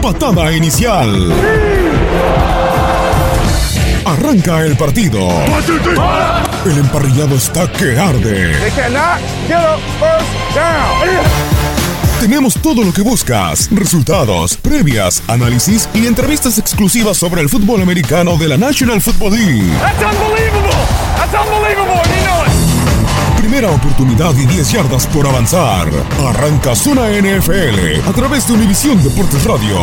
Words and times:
Patada 0.00 0.52
inicial. 0.52 1.32
Arranca 4.04 4.64
el 4.64 4.76
partido. 4.76 5.28
El 6.66 6.78
emparrillado 6.78 7.36
está 7.36 7.70
que 7.72 7.98
arde. 7.98 8.52
Tenemos 12.20 12.54
todo 12.54 12.82
lo 12.82 12.92
que 12.92 13.02
buscas, 13.02 13.68
resultados, 13.70 14.56
previas, 14.56 15.22
análisis 15.28 15.88
y 15.92 16.06
entrevistas 16.06 16.58
exclusivas 16.58 17.18
sobre 17.18 17.42
el 17.42 17.48
fútbol 17.48 17.82
americano 17.82 18.38
de 18.38 18.48
la 18.48 18.56
National 18.56 19.02
Football 19.02 19.32
League. 19.32 19.72
Primera 23.54 23.72
oportunidad 23.72 24.36
y 24.36 24.46
10 24.46 24.72
yardas 24.72 25.06
por 25.06 25.28
avanzar. 25.28 25.86
Arranca 26.26 26.74
Zona 26.74 27.08
NFL 27.10 28.04
a 28.04 28.12
través 28.12 28.48
de 28.48 28.54
Univisión 28.54 29.00
Deportes 29.00 29.44
Radio. 29.44 29.78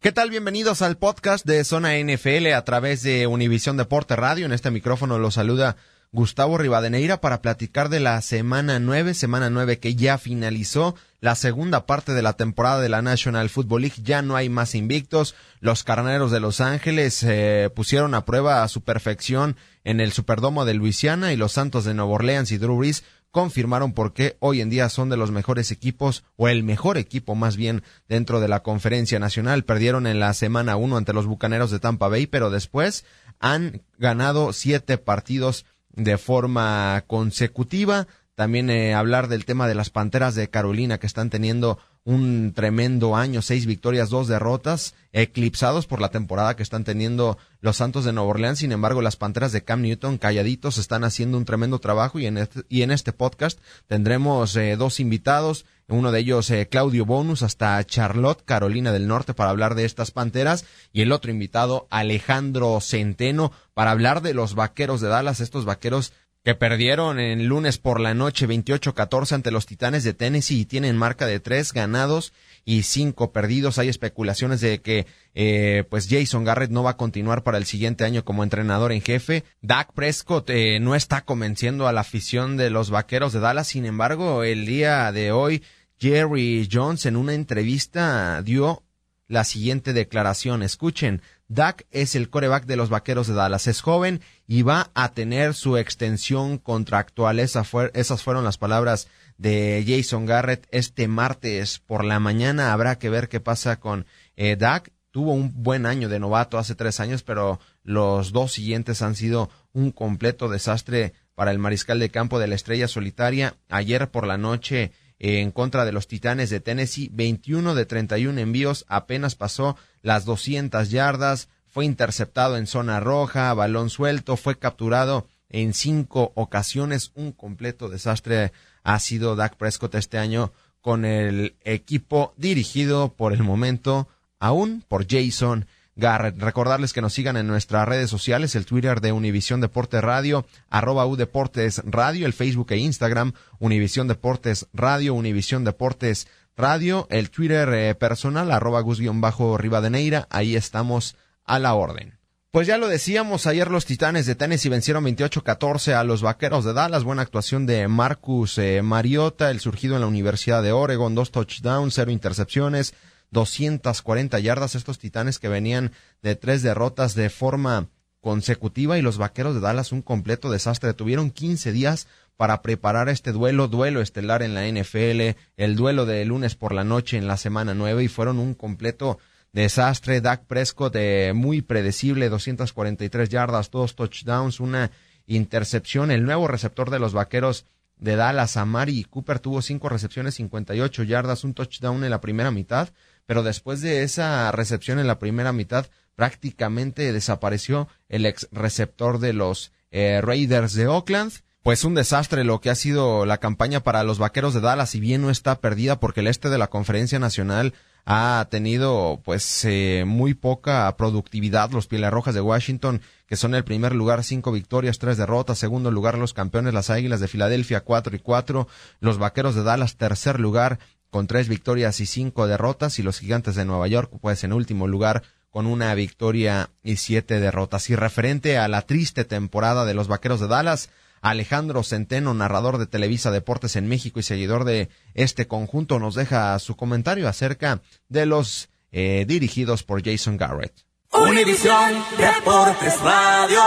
¿Qué 0.00 0.12
tal? 0.12 0.28
Bienvenidos 0.28 0.82
al 0.82 0.98
podcast 0.98 1.46
de 1.46 1.64
Zona 1.64 1.96
NFL 1.96 2.52
a 2.54 2.62
través 2.62 3.02
de 3.02 3.26
Univisión 3.26 3.78
Deporte 3.78 4.16
Radio. 4.16 4.44
En 4.44 4.52
este 4.52 4.70
micrófono 4.70 5.18
los 5.18 5.32
saluda 5.32 5.76
Gustavo 6.12 6.58
Rivadeneira 6.58 7.20
para 7.20 7.40
platicar 7.40 7.88
de 7.88 8.00
la 8.00 8.20
semana 8.20 8.80
9, 8.80 9.14
semana 9.14 9.48
9 9.48 9.78
que 9.78 9.94
ya 9.94 10.18
finalizó 10.18 10.96
la 11.20 11.36
segunda 11.36 11.86
parte 11.86 12.12
de 12.14 12.22
la 12.22 12.32
temporada 12.32 12.80
de 12.80 12.88
la 12.88 13.00
National 13.00 13.48
Football 13.48 13.82
League. 13.82 14.02
Ya 14.02 14.20
no 14.20 14.34
hay 14.34 14.48
más 14.48 14.74
invictos. 14.74 15.36
Los 15.60 15.84
carneros 15.84 16.32
de 16.32 16.40
Los 16.40 16.60
Ángeles 16.60 17.22
eh, 17.22 17.70
pusieron 17.74 18.14
a 18.14 18.24
prueba 18.24 18.64
a 18.64 18.68
su 18.68 18.80
perfección 18.80 19.56
en 19.84 20.00
el 20.00 20.12
Superdomo 20.12 20.64
de 20.64 20.74
Luisiana 20.74 21.32
y 21.32 21.36
los 21.36 21.52
Santos 21.52 21.84
de 21.84 21.94
Nueva 21.94 22.12
Orleans 22.12 22.52
y 22.52 22.58
Drew 22.58 22.76
Brees 22.76 23.04
confirmaron 23.30 23.92
por 23.92 24.12
qué 24.12 24.36
hoy 24.40 24.60
en 24.60 24.70
día 24.70 24.88
son 24.88 25.08
de 25.08 25.16
los 25.16 25.30
mejores 25.30 25.70
equipos, 25.70 26.24
o 26.36 26.48
el 26.48 26.62
mejor 26.64 26.98
equipo 26.98 27.34
más 27.34 27.56
bien, 27.56 27.82
dentro 28.08 28.40
de 28.40 28.48
la 28.48 28.62
conferencia 28.62 29.18
nacional. 29.18 29.64
Perdieron 29.64 30.06
en 30.06 30.20
la 30.20 30.34
semana 30.34 30.76
uno 30.76 30.96
ante 30.96 31.12
los 31.12 31.26
Bucaneros 31.26 31.70
de 31.70 31.78
Tampa 31.78 32.08
Bay, 32.08 32.26
pero 32.26 32.50
después 32.50 33.04
han 33.38 33.82
ganado 33.98 34.52
siete 34.52 34.98
partidos 34.98 35.64
de 35.90 36.18
forma 36.18 37.04
consecutiva. 37.06 38.08
También 38.34 38.70
eh, 38.70 38.94
hablar 38.94 39.28
del 39.28 39.44
tema 39.44 39.68
de 39.68 39.74
las 39.74 39.90
Panteras 39.90 40.34
de 40.34 40.48
Carolina 40.48 40.98
que 40.98 41.06
están 41.06 41.30
teniendo 41.30 41.78
un 42.04 42.52
tremendo 42.54 43.14
año, 43.14 43.42
seis 43.42 43.66
victorias, 43.66 44.08
dos 44.08 44.26
derrotas, 44.26 44.94
eclipsados 45.12 45.86
por 45.86 46.00
la 46.00 46.10
temporada 46.10 46.56
que 46.56 46.62
están 46.62 46.84
teniendo 46.84 47.36
los 47.60 47.76
Santos 47.76 48.04
de 48.04 48.12
Nueva 48.12 48.30
Orleans. 48.30 48.58
Sin 48.60 48.72
embargo, 48.72 49.02
las 49.02 49.16
Panteras 49.16 49.52
de 49.52 49.62
Cam 49.62 49.82
Newton, 49.82 50.18
calladitos, 50.18 50.78
están 50.78 51.04
haciendo 51.04 51.36
un 51.36 51.44
tremendo 51.44 51.78
trabajo 51.78 52.18
y 52.18 52.26
en 52.26 52.38
este, 52.38 52.62
y 52.68 52.82
en 52.82 52.90
este 52.90 53.12
podcast 53.12 53.60
tendremos 53.86 54.56
eh, 54.56 54.76
dos 54.76 54.98
invitados, 54.98 55.66
uno 55.88 56.12
de 56.12 56.20
ellos 56.20 56.50
eh, 56.50 56.68
Claudio 56.68 57.04
Bonus 57.04 57.42
hasta 57.42 57.84
Charlotte, 57.84 58.44
Carolina 58.44 58.92
del 58.92 59.06
Norte, 59.06 59.34
para 59.34 59.50
hablar 59.50 59.74
de 59.74 59.84
estas 59.84 60.10
Panteras 60.10 60.64
y 60.92 61.02
el 61.02 61.12
otro 61.12 61.30
invitado 61.30 61.86
Alejandro 61.90 62.80
Centeno 62.80 63.52
para 63.74 63.90
hablar 63.90 64.22
de 64.22 64.34
los 64.34 64.54
Vaqueros 64.54 65.00
de 65.00 65.08
Dallas, 65.08 65.40
estos 65.40 65.64
Vaqueros 65.64 66.12
que 66.42 66.54
perdieron 66.54 67.20
el 67.20 67.44
lunes 67.44 67.76
por 67.76 68.00
la 68.00 68.14
noche 68.14 68.48
28-14 68.48 69.32
ante 69.32 69.50
los 69.50 69.66
Titanes 69.66 70.04
de 70.04 70.14
Tennessee 70.14 70.60
y 70.60 70.64
tienen 70.64 70.96
marca 70.96 71.26
de 71.26 71.38
tres 71.38 71.72
ganados 71.74 72.32
y 72.64 72.84
cinco 72.84 73.30
perdidos. 73.32 73.78
Hay 73.78 73.88
especulaciones 73.88 74.62
de 74.62 74.80
que 74.80 75.06
eh, 75.34 75.84
pues 75.90 76.08
Jason 76.08 76.44
Garrett 76.44 76.70
no 76.70 76.82
va 76.82 76.92
a 76.92 76.96
continuar 76.96 77.42
para 77.42 77.58
el 77.58 77.66
siguiente 77.66 78.04
año 78.04 78.24
como 78.24 78.42
entrenador 78.42 78.90
en 78.92 79.02
jefe. 79.02 79.44
Dak 79.60 79.92
Prescott 79.92 80.48
eh, 80.48 80.80
no 80.80 80.94
está 80.94 81.26
convenciendo 81.26 81.86
a 81.86 81.92
la 81.92 82.00
afición 82.00 82.56
de 82.56 82.70
los 82.70 82.88
Vaqueros 82.90 83.34
de 83.34 83.40
Dallas. 83.40 83.68
Sin 83.68 83.84
embargo, 83.84 84.42
el 84.42 84.64
día 84.64 85.12
de 85.12 85.32
hoy 85.32 85.62
Jerry 85.98 86.66
Jones 86.72 87.04
en 87.04 87.16
una 87.16 87.34
entrevista 87.34 88.40
dio 88.42 88.82
la 89.28 89.44
siguiente 89.44 89.92
declaración. 89.92 90.62
Escuchen, 90.62 91.20
Dak 91.50 91.84
es 91.90 92.14
el 92.14 92.30
coreback 92.30 92.64
de 92.64 92.76
los 92.76 92.90
Vaqueros 92.90 93.26
de 93.26 93.34
Dallas. 93.34 93.66
Es 93.66 93.80
joven 93.80 94.20
y 94.46 94.62
va 94.62 94.92
a 94.94 95.12
tener 95.12 95.54
su 95.54 95.76
extensión 95.76 96.58
contractual. 96.58 97.40
esas 97.40 98.22
fueron 98.22 98.44
las 98.44 98.56
palabras 98.56 99.08
de 99.36 99.84
Jason 99.84 100.26
Garrett 100.26 100.68
este 100.70 101.08
martes 101.08 101.80
por 101.80 102.04
la 102.04 102.20
mañana. 102.20 102.72
Habrá 102.72 102.98
que 102.98 103.10
ver 103.10 103.28
qué 103.28 103.40
pasa 103.40 103.80
con 103.80 104.06
eh, 104.36 104.54
Dak. 104.54 104.92
Tuvo 105.10 105.32
un 105.32 105.64
buen 105.64 105.86
año 105.86 106.08
de 106.08 106.20
novato 106.20 106.56
hace 106.56 106.76
tres 106.76 107.00
años, 107.00 107.24
pero 107.24 107.58
los 107.82 108.30
dos 108.30 108.52
siguientes 108.52 109.02
han 109.02 109.16
sido 109.16 109.50
un 109.72 109.90
completo 109.90 110.48
desastre 110.48 111.14
para 111.34 111.50
el 111.50 111.58
mariscal 111.58 111.98
de 111.98 112.10
campo 112.10 112.38
de 112.38 112.46
la 112.46 112.54
estrella 112.54 112.86
solitaria. 112.86 113.56
Ayer 113.68 114.08
por 114.08 114.24
la 114.24 114.38
noche 114.38 114.92
en 115.20 115.52
contra 115.52 115.84
de 115.84 115.92
los 115.92 116.08
Titanes 116.08 116.50
de 116.50 116.60
Tennessee, 116.60 117.10
21 117.12 117.74
de 117.74 117.86
31 117.86 118.40
envíos, 118.40 118.86
apenas 118.88 119.36
pasó 119.36 119.76
las 120.02 120.24
200 120.24 120.90
yardas, 120.90 121.48
fue 121.68 121.84
interceptado 121.84 122.56
en 122.56 122.66
zona 122.66 122.98
roja, 122.98 123.54
balón 123.54 123.90
suelto, 123.90 124.36
fue 124.36 124.58
capturado 124.58 125.28
en 125.50 125.74
cinco 125.74 126.32
ocasiones, 126.34 127.12
un 127.14 127.32
completo 127.32 127.88
desastre 127.88 128.52
ha 128.82 128.98
sido 128.98 129.36
Dak 129.36 129.56
Prescott 129.56 129.94
este 129.94 130.16
año 130.16 130.52
con 130.80 131.04
el 131.04 131.54
equipo 131.64 132.32
dirigido 132.38 133.12
por 133.14 133.34
el 133.34 133.42
momento 133.42 134.08
aún 134.38 134.82
por 134.88 135.06
Jason 135.06 135.66
Recordarles 136.00 136.92
que 136.92 137.02
nos 137.02 137.12
sigan 137.12 137.36
en 137.36 137.46
nuestras 137.46 137.86
redes 137.86 138.10
sociales, 138.10 138.54
el 138.56 138.66
Twitter 138.66 139.00
de 139.00 139.12
Univisión 139.12 139.60
Deportes 139.60 140.02
Radio, 140.02 140.46
arroba 140.70 141.06
U 141.06 141.16
Deportes 141.16 141.82
Radio, 141.84 142.26
el 142.26 142.32
Facebook 142.32 142.72
e 142.72 142.78
Instagram, 142.78 143.34
Univisión 143.58 144.08
Deportes 144.08 144.66
Radio, 144.72 145.14
Univisión 145.14 145.64
Deportes 145.64 146.26
Radio, 146.56 147.06
el 147.10 147.30
Twitter 147.30 147.68
eh, 147.72 147.94
personal, 147.94 148.50
arroba 148.50 148.80
Gus-Rivadeneira, 148.80 150.26
ahí 150.30 150.56
estamos 150.56 151.16
a 151.44 151.58
la 151.58 151.74
orden. 151.74 152.20
Pues 152.52 152.66
ya 152.66 152.78
lo 152.78 152.88
decíamos, 152.88 153.46
ayer 153.46 153.70
los 153.70 153.86
Titanes 153.86 154.26
de 154.26 154.34
Tennessee 154.34 154.68
vencieron 154.68 155.04
28-14 155.04 155.92
a 155.92 156.02
los 156.02 156.20
Vaqueros 156.20 156.64
de 156.64 156.72
Dallas. 156.72 157.04
Buena 157.04 157.22
actuación 157.22 157.64
de 157.64 157.86
Marcus 157.86 158.58
eh, 158.58 158.82
Mariota, 158.82 159.52
el 159.52 159.60
surgido 159.60 159.94
en 159.94 160.00
la 160.00 160.08
Universidad 160.08 160.60
de 160.60 160.72
Oregon, 160.72 161.14
dos 161.14 161.30
touchdowns, 161.30 161.94
cero 161.94 162.10
intercepciones, 162.10 162.94
240 163.30 164.38
yardas. 164.40 164.74
Estos 164.74 164.98
Titanes 164.98 165.38
que 165.38 165.48
venían 165.48 165.92
de 166.22 166.36
tres 166.36 166.62
derrotas 166.62 167.14
de 167.14 167.30
forma 167.30 167.88
consecutiva 168.20 168.98
y 168.98 169.02
los 169.02 169.18
Vaqueros 169.18 169.54
de 169.54 169.60
Dallas 169.60 169.92
un 169.92 170.02
completo 170.02 170.50
desastre. 170.50 170.94
Tuvieron 170.94 171.30
15 171.30 171.72
días 171.72 172.06
para 172.36 172.62
preparar 172.62 173.08
este 173.08 173.32
duelo, 173.32 173.68
duelo 173.68 174.00
estelar 174.00 174.42
en 174.42 174.54
la 174.54 174.66
NFL, 174.66 175.36
el 175.56 175.76
duelo 175.76 176.06
de 176.06 176.24
lunes 176.24 176.54
por 176.54 176.72
la 176.72 176.84
noche 176.84 177.18
en 177.18 177.26
la 177.26 177.36
semana 177.36 177.74
9 177.74 178.04
y 178.04 178.08
fueron 178.08 178.38
un 178.38 178.54
completo 178.54 179.18
desastre. 179.52 180.20
Dak 180.20 180.44
Prescott 180.46 180.94
eh, 180.96 181.32
muy 181.34 181.62
predecible, 181.62 182.28
243 182.28 183.28
yardas, 183.28 183.70
dos 183.70 183.94
touchdowns, 183.94 184.60
una 184.60 184.90
intercepción. 185.26 186.10
El 186.10 186.24
nuevo 186.24 186.48
receptor 186.48 186.90
de 186.90 186.98
los 186.98 187.12
Vaqueros 187.12 187.66
de 187.98 188.16
Dallas, 188.16 188.56
Amari 188.56 189.04
Cooper, 189.04 189.38
tuvo 189.38 189.60
cinco 189.60 189.88
recepciones, 189.88 190.36
58 190.36 191.02
yardas, 191.02 191.44
un 191.44 191.54
touchdown 191.54 192.02
en 192.04 192.10
la 192.10 192.20
primera 192.20 192.50
mitad, 192.50 192.88
pero 193.26 193.42
después 193.42 193.80
de 193.80 194.02
esa 194.02 194.50
recepción 194.52 194.98
en 194.98 195.06
la 195.06 195.18
primera 195.18 195.52
mitad 195.52 195.86
prácticamente 196.14 197.12
desapareció 197.12 197.88
el 198.08 198.26
ex 198.26 198.48
receptor 198.52 199.20
de 199.20 199.32
los 199.32 199.72
eh, 199.90 200.20
Raiders 200.22 200.74
de 200.74 200.86
Oakland. 200.86 201.32
Pues 201.62 201.84
un 201.84 201.94
desastre 201.94 202.44
lo 202.44 202.60
que 202.60 202.70
ha 202.70 202.74
sido 202.74 203.26
la 203.26 203.38
campaña 203.38 203.80
para 203.80 204.02
los 204.02 204.18
Vaqueros 204.18 204.54
de 204.54 204.60
Dallas, 204.60 204.90
si 204.90 205.00
bien 205.00 205.20
no 205.20 205.30
está 205.30 205.60
perdida 205.60 206.00
porque 206.00 206.20
el 206.20 206.26
este 206.26 206.48
de 206.48 206.56
la 206.56 206.68
Conferencia 206.68 207.18
Nacional 207.18 207.74
ha 208.06 208.48
tenido 208.50 209.20
pues 209.24 209.64
eh, 209.64 210.04
muy 210.06 210.34
poca 210.34 210.94
productividad. 210.96 211.70
Los 211.70 211.86
Pieles 211.86 212.10
Rojas 212.10 212.34
de 212.34 212.40
Washington 212.40 213.02
que 213.26 213.36
son 213.36 213.54
el 213.54 213.62
primer 213.62 213.94
lugar 213.94 214.24
cinco 214.24 214.52
victorias 214.52 214.98
tres 214.98 215.16
derrotas. 215.16 215.58
Segundo 215.58 215.90
lugar 215.90 216.18
los 216.18 216.34
campeones 216.34 216.74
las 216.74 216.90
Águilas 216.90 217.20
de 217.20 217.28
Filadelfia 217.28 217.82
cuatro 217.82 218.16
y 218.16 218.18
cuatro. 218.18 218.66
Los 218.98 219.18
Vaqueros 219.18 219.54
de 219.54 219.62
Dallas 219.62 219.96
tercer 219.96 220.40
lugar 220.40 220.78
con 221.10 221.26
tres 221.26 221.48
victorias 221.48 222.00
y 222.00 222.06
cinco 222.06 222.46
derrotas 222.46 222.98
y 222.98 223.02
los 223.02 223.18
Gigantes 223.18 223.54
de 223.54 223.64
Nueva 223.64 223.88
York 223.88 224.10
pues 224.20 224.44
en 224.44 224.52
último 224.52 224.86
lugar 224.86 225.22
con 225.50 225.66
una 225.66 225.92
victoria 225.94 226.70
y 226.82 226.96
siete 226.96 227.40
derrotas 227.40 227.90
y 227.90 227.96
referente 227.96 228.56
a 228.56 228.68
la 228.68 228.82
triste 228.82 229.24
temporada 229.24 229.84
de 229.84 229.94
los 229.94 230.08
Vaqueros 230.08 230.40
de 230.40 230.48
Dallas 230.48 230.90
Alejandro 231.22 231.82
Centeno, 231.82 232.34
narrador 232.34 232.78
de 232.78 232.86
Televisa 232.86 233.30
Deportes 233.30 233.76
en 233.76 233.88
México 233.88 234.20
y 234.20 234.22
seguidor 234.22 234.64
de 234.64 234.88
este 235.14 235.46
conjunto, 235.46 235.98
nos 235.98 236.14
deja 236.14 236.58
su 236.58 236.76
comentario 236.76 237.28
acerca 237.28 237.82
de 238.08 238.26
los 238.26 238.70
eh, 238.92 239.24
dirigidos 239.28 239.82
por 239.82 240.02
Jason 240.02 240.36
Garrett. 240.36 240.72
Univisión 241.12 242.04
Deportes 242.16 242.98
Radio. 243.00 243.60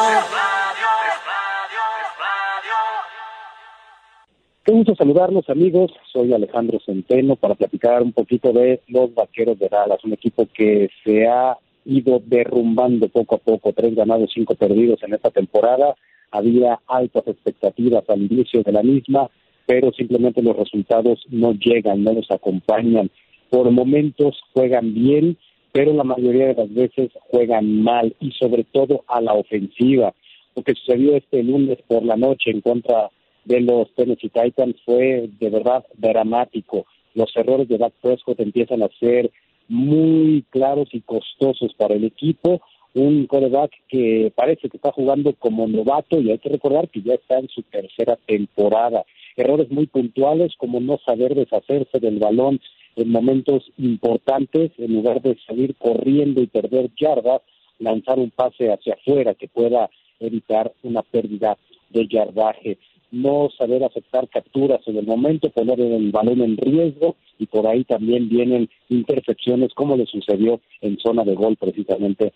Qué 4.65 4.71
gusto 4.71 4.95
saludarlos 4.95 5.49
amigos, 5.49 5.91
soy 6.13 6.31
Alejandro 6.31 6.79
Centeno 6.85 7.35
para 7.35 7.53
platicar 7.53 8.01
un 8.01 8.13
poquito 8.13 8.53
de 8.53 8.79
los 8.87 9.13
Vaqueros 9.13 9.59
de 9.59 9.67
Dallas, 9.67 10.01
un 10.05 10.13
equipo 10.13 10.47
que 10.53 10.89
se 11.03 11.27
ha 11.27 11.57
ido 11.83 12.21
derrumbando 12.25 13.09
poco 13.09 13.35
a 13.35 13.39
poco, 13.39 13.73
tres 13.73 13.93
ganados, 13.93 14.31
cinco 14.33 14.55
perdidos 14.55 15.03
en 15.03 15.15
esta 15.15 15.31
temporada, 15.31 15.95
había 16.31 16.79
altas 16.87 17.27
expectativas 17.27 18.09
al 18.09 18.21
inicio 18.21 18.63
de 18.63 18.71
la 18.71 18.83
misma, 18.83 19.29
pero 19.65 19.91
simplemente 19.91 20.41
los 20.41 20.55
resultados 20.55 21.25
no 21.29 21.51
llegan, 21.51 22.05
no 22.05 22.13
los 22.13 22.31
acompañan. 22.31 23.11
Por 23.49 23.69
momentos 23.69 24.39
juegan 24.53 24.93
bien, 24.93 25.37
pero 25.73 25.91
la 25.91 26.05
mayoría 26.05 26.47
de 26.47 26.53
las 26.53 26.73
veces 26.73 27.11
juegan 27.29 27.83
mal 27.83 28.15
y 28.21 28.31
sobre 28.31 28.63
todo 28.63 29.03
a 29.07 29.19
la 29.19 29.33
ofensiva. 29.33 30.13
Lo 30.55 30.63
que 30.63 30.73
sucedió 30.73 31.17
este 31.17 31.43
lunes 31.43 31.79
por 31.85 32.05
la 32.05 32.15
noche 32.15 32.51
en 32.51 32.61
contra 32.61 33.09
de 33.45 33.61
los 33.61 33.93
Tennessee 33.95 34.29
Titans 34.29 34.75
fue 34.85 35.29
de 35.39 35.49
verdad 35.49 35.85
dramático. 35.97 36.85
Los 37.13 37.35
errores 37.35 37.67
de 37.67 37.77
Dak 37.77 37.93
Prescott 38.01 38.39
empiezan 38.39 38.83
a 38.83 38.89
ser 38.99 39.31
muy 39.67 40.43
claros 40.49 40.89
y 40.91 41.01
costosos 41.01 41.73
para 41.75 41.95
el 41.95 42.03
equipo 42.03 42.61
un 42.93 43.25
coreback 43.25 43.71
que 43.87 44.31
parece 44.35 44.69
que 44.69 44.77
está 44.77 44.91
jugando 44.91 45.33
como 45.33 45.67
novato 45.67 46.19
y 46.19 46.29
hay 46.29 46.37
que 46.37 46.49
recordar 46.49 46.89
que 46.89 47.01
ya 47.01 47.15
está 47.15 47.39
en 47.39 47.49
su 47.49 47.63
tercera 47.63 48.17
temporada. 48.27 49.03
Errores 49.35 49.71
muy 49.71 49.87
puntuales 49.87 50.53
como 50.57 50.79
no 50.79 50.99
saber 51.03 51.33
deshacerse 51.33 51.99
del 51.99 52.19
balón 52.19 52.59
en 52.95 53.09
momentos 53.09 53.63
importantes, 53.77 54.71
en 54.77 54.93
lugar 54.93 55.21
de 55.23 55.37
salir 55.47 55.75
corriendo 55.75 56.41
y 56.41 56.47
perder 56.47 56.91
yardas, 56.95 57.41
lanzar 57.79 58.19
un 58.19 58.29
pase 58.29 58.71
hacia 58.71 58.93
afuera 58.93 59.33
que 59.33 59.47
pueda 59.47 59.89
evitar 60.19 60.71
una 60.83 61.01
pérdida 61.01 61.57
de 61.93 62.07
yardaje 62.07 62.77
no 63.13 63.49
saber 63.55 63.83
aceptar 63.83 64.27
capturas 64.27 64.81
en 64.87 64.97
el 64.97 65.05
momento, 65.05 65.51
poner 65.51 65.79
el 65.79 66.11
balón 66.11 66.41
en 66.41 66.57
riesgo 66.57 67.15
y 67.37 67.45
por 67.45 67.67
ahí 67.67 67.83
también 67.83 68.27
vienen 68.27 68.69
intercepciones 68.89 69.71
como 69.75 69.95
le 69.95 70.07
sucedió 70.07 70.59
en 70.81 70.97
zona 70.97 71.23
de 71.23 71.35
gol 71.35 71.55
precisamente 71.55 72.33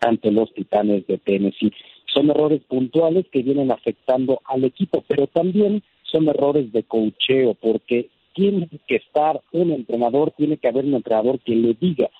ante 0.00 0.30
los 0.30 0.54
Titanes 0.54 1.04
de 1.08 1.18
Tennessee. 1.18 1.72
Son 2.06 2.30
errores 2.30 2.62
puntuales 2.68 3.26
que 3.32 3.42
vienen 3.42 3.72
afectando 3.72 4.40
al 4.44 4.62
equipo, 4.62 5.02
pero 5.08 5.26
también 5.26 5.82
son 6.04 6.28
errores 6.28 6.72
de 6.72 6.84
cocheo, 6.84 7.54
porque 7.54 8.08
tiene 8.32 8.68
que 8.86 8.96
estar 8.96 9.40
un 9.50 9.72
entrenador, 9.72 10.30
tiene 10.36 10.56
que 10.58 10.68
haber 10.68 10.84
un 10.84 10.94
entrenador 10.94 11.40
que 11.40 11.56
le 11.56 11.74
diga 11.74 12.10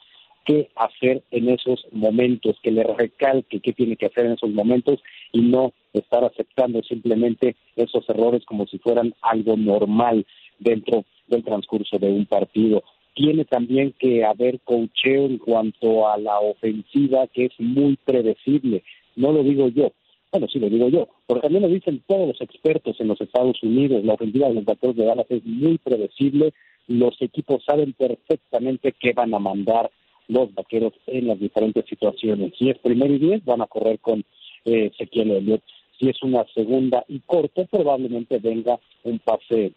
qué 0.46 0.70
hacer 0.76 1.22
en 1.30 1.50
esos 1.50 1.84
momentos, 1.92 2.56
que 2.62 2.70
le 2.70 2.84
recalque 2.84 3.60
qué 3.60 3.72
tiene 3.72 3.96
que 3.96 4.06
hacer 4.06 4.26
en 4.26 4.32
esos 4.32 4.50
momentos 4.50 5.00
y 5.32 5.40
no 5.40 5.72
estar 5.92 6.24
aceptando 6.24 6.82
simplemente 6.82 7.56
esos 7.74 8.08
errores 8.08 8.44
como 8.46 8.66
si 8.66 8.78
fueran 8.78 9.14
algo 9.20 9.56
normal 9.56 10.24
dentro 10.58 11.04
del 11.26 11.44
transcurso 11.44 11.98
de 11.98 12.08
un 12.08 12.26
partido. 12.26 12.82
Tiene 13.14 13.44
también 13.44 13.94
que 13.98 14.24
haber 14.24 14.60
cocheo 14.60 15.26
en 15.26 15.38
cuanto 15.38 16.08
a 16.08 16.16
la 16.18 16.38
ofensiva 16.38 17.26
que 17.26 17.46
es 17.46 17.52
muy 17.58 17.98
predecible. 18.04 18.84
No 19.16 19.32
lo 19.32 19.42
digo 19.42 19.68
yo, 19.68 19.92
bueno, 20.30 20.48
sí 20.48 20.58
lo 20.58 20.68
digo 20.68 20.88
yo, 20.88 21.08
porque 21.26 21.42
también 21.42 21.62
lo 21.62 21.68
dicen 21.68 22.02
todos 22.06 22.28
los 22.28 22.40
expertos 22.40 23.00
en 23.00 23.08
los 23.08 23.20
Estados 23.20 23.62
Unidos, 23.62 24.04
la 24.04 24.14
ofensiva 24.14 24.48
de 24.48 24.54
los 24.54 24.64
vaqueros 24.64 24.96
de 24.96 25.06
Dallas 25.06 25.26
es 25.30 25.44
muy 25.44 25.78
predecible, 25.78 26.52
los 26.86 27.20
equipos 27.20 27.64
saben 27.64 27.94
perfectamente 27.94 28.94
qué 29.00 29.12
van 29.12 29.34
a 29.34 29.38
mandar 29.38 29.90
los 30.28 30.54
vaqueros 30.54 30.92
en 31.06 31.28
las 31.28 31.38
diferentes 31.38 31.84
situaciones. 31.86 32.52
Si 32.58 32.68
es 32.70 32.78
primero 32.78 33.14
y 33.14 33.18
diez, 33.18 33.44
van 33.44 33.62
a 33.62 33.66
correr 33.66 33.98
con 34.00 34.24
eh, 34.64 34.90
Ezequiel 34.92 35.30
Elliott. 35.30 35.62
Si 35.98 36.08
es 36.08 36.22
una 36.22 36.44
segunda 36.54 37.04
y 37.08 37.20
corto, 37.20 37.66
probablemente 37.66 38.38
venga 38.38 38.78
un 39.04 39.18
pase 39.18 39.72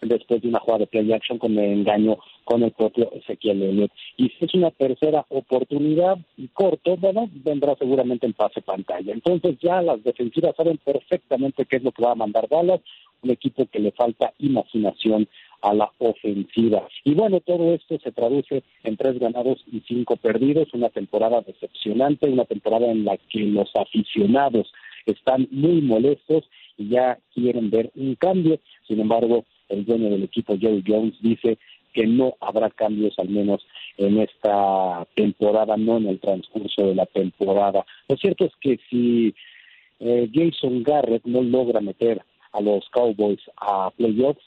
después 0.00 0.42
de 0.42 0.48
una 0.48 0.60
jugada 0.60 0.80
de 0.80 0.86
play 0.86 1.12
action 1.12 1.38
con 1.38 1.56
el 1.58 1.72
engaño 1.72 2.18
con 2.44 2.62
el 2.62 2.72
propio 2.72 3.10
Ezequiel 3.12 3.62
Elliott. 3.62 3.92
Y 4.16 4.28
si 4.28 4.44
es 4.44 4.54
una 4.54 4.70
tercera 4.70 5.24
oportunidad 5.28 6.18
y 6.36 6.48
corto, 6.48 6.96
bueno, 6.96 7.30
vendrá 7.32 7.74
seguramente 7.76 8.26
en 8.26 8.34
pase 8.34 8.60
pantalla. 8.60 9.12
Entonces 9.12 9.56
ya 9.60 9.80
las 9.82 10.02
defensivas 10.02 10.54
saben 10.56 10.78
perfectamente 10.78 11.64
qué 11.64 11.76
es 11.76 11.82
lo 11.82 11.92
que 11.92 12.04
va 12.04 12.12
a 12.12 12.16
mandar 12.16 12.48
Dallas, 12.48 12.80
un 13.22 13.30
equipo 13.30 13.66
que 13.66 13.78
le 13.78 13.92
falta 13.92 14.32
imaginación 14.38 15.28
a 15.64 15.72
la 15.72 15.90
ofensiva. 15.98 16.86
Y 17.04 17.14
bueno, 17.14 17.40
todo 17.40 17.72
esto 17.72 17.98
se 17.98 18.12
traduce 18.12 18.62
en 18.82 18.96
tres 18.98 19.18
ganados 19.18 19.64
y 19.72 19.80
cinco 19.80 20.16
perdidos, 20.16 20.68
una 20.74 20.90
temporada 20.90 21.40
decepcionante, 21.40 22.28
una 22.28 22.44
temporada 22.44 22.90
en 22.90 23.06
la 23.06 23.16
que 23.16 23.40
los 23.40 23.74
aficionados 23.74 24.70
están 25.06 25.48
muy 25.50 25.80
molestos 25.80 26.44
y 26.76 26.90
ya 26.90 27.18
quieren 27.32 27.70
ver 27.70 27.90
un 27.96 28.14
cambio. 28.14 28.60
Sin 28.86 29.00
embargo, 29.00 29.46
el 29.70 29.86
dueño 29.86 30.10
del 30.10 30.24
equipo, 30.24 30.54
Joe 30.60 30.82
Jones, 30.86 31.14
dice 31.22 31.56
que 31.94 32.06
no 32.06 32.34
habrá 32.40 32.68
cambios 32.68 33.18
al 33.18 33.30
menos 33.30 33.66
en 33.96 34.20
esta 34.20 35.06
temporada, 35.14 35.78
no 35.78 35.96
en 35.96 36.08
el 36.08 36.20
transcurso 36.20 36.88
de 36.88 36.94
la 36.94 37.06
temporada. 37.06 37.86
Lo 38.08 38.16
cierto 38.18 38.44
es 38.44 38.52
que 38.60 38.78
si 38.90 39.34
eh, 40.00 40.28
Jason 40.30 40.82
Garrett 40.82 41.24
no 41.24 41.42
logra 41.42 41.80
meter 41.80 42.22
a 42.52 42.60
los 42.60 42.86
Cowboys 42.90 43.40
a 43.56 43.90
playoffs, 43.96 44.44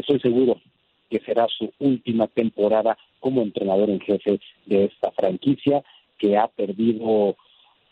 estoy 0.00 0.20
seguro 0.20 0.60
que 1.10 1.20
será 1.20 1.46
su 1.48 1.72
última 1.78 2.26
temporada 2.26 2.96
como 3.20 3.42
entrenador 3.42 3.90
en 3.90 4.00
jefe 4.00 4.40
de 4.66 4.84
esta 4.84 5.10
franquicia 5.12 5.82
que 6.18 6.36
ha 6.36 6.48
perdido 6.48 7.36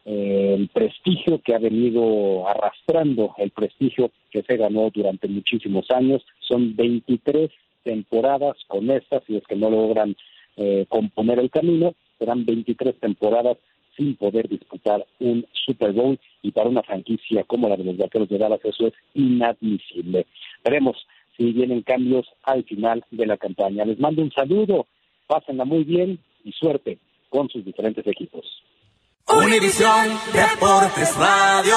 eh, 0.05 0.55
el 0.59 0.69
prestigio 0.69 1.41
que 1.41 1.55
ha 1.55 1.59
venido 1.59 2.47
arrastrando, 2.49 3.35
el 3.39 3.51
prestigio 3.51 4.11
que 4.31 4.43
se 4.43 4.57
ganó 4.57 4.91
durante 4.91 5.29
muchísimos 5.29 5.91
años. 5.91 6.23
Son 6.41 6.75
23 6.77 7.51
temporadas 7.85 8.57
con 8.67 8.91
estas, 8.91 9.23
y 9.29 9.37
es 9.37 9.45
que 9.45 9.57
no 9.57 9.71
logran 9.71 10.17
eh, 10.57 10.87
componer 10.89 11.39
el 11.39 11.51
camino, 11.51 11.95
serán 12.19 12.45
23 12.45 12.99
temporadas 13.01 13.59
sin 13.97 14.17
poder 14.17 14.49
disputar 14.49 15.07
un 15.21 15.47
Super 15.53 15.93
Bowl 15.93 16.19
y 16.43 16.51
para 16.51 16.69
una 16.69 16.83
franquicia 16.83 17.45
como 17.45 17.69
la 17.69 17.77
de 17.77 17.85
los 17.85 17.97
Vaqueros 17.97 18.29
de 18.29 18.39
Dallas 18.39 18.65
eso 18.65 18.89
es 18.89 18.95
inadmisible. 19.15 20.27
Veremos 20.65 20.97
si 21.37 21.53
vienen 21.53 21.83
cambios 21.83 22.27
al 22.43 22.65
final 22.65 23.05
de 23.11 23.27
la 23.27 23.37
campaña. 23.37 23.85
Les 23.85 23.99
mando 23.99 24.23
un 24.23 24.33
saludo, 24.33 24.87
pásenla 25.27 25.65
muy 25.65 25.85
bien 25.85 26.19
y 26.45 26.53
suerte 26.53 26.99
con 27.29 27.49
sus 27.49 27.65
diferentes 27.65 28.07
equipos. 28.07 28.45
Univisión 29.27 30.19
Deportes 30.33 31.17
Radio. 31.17 31.75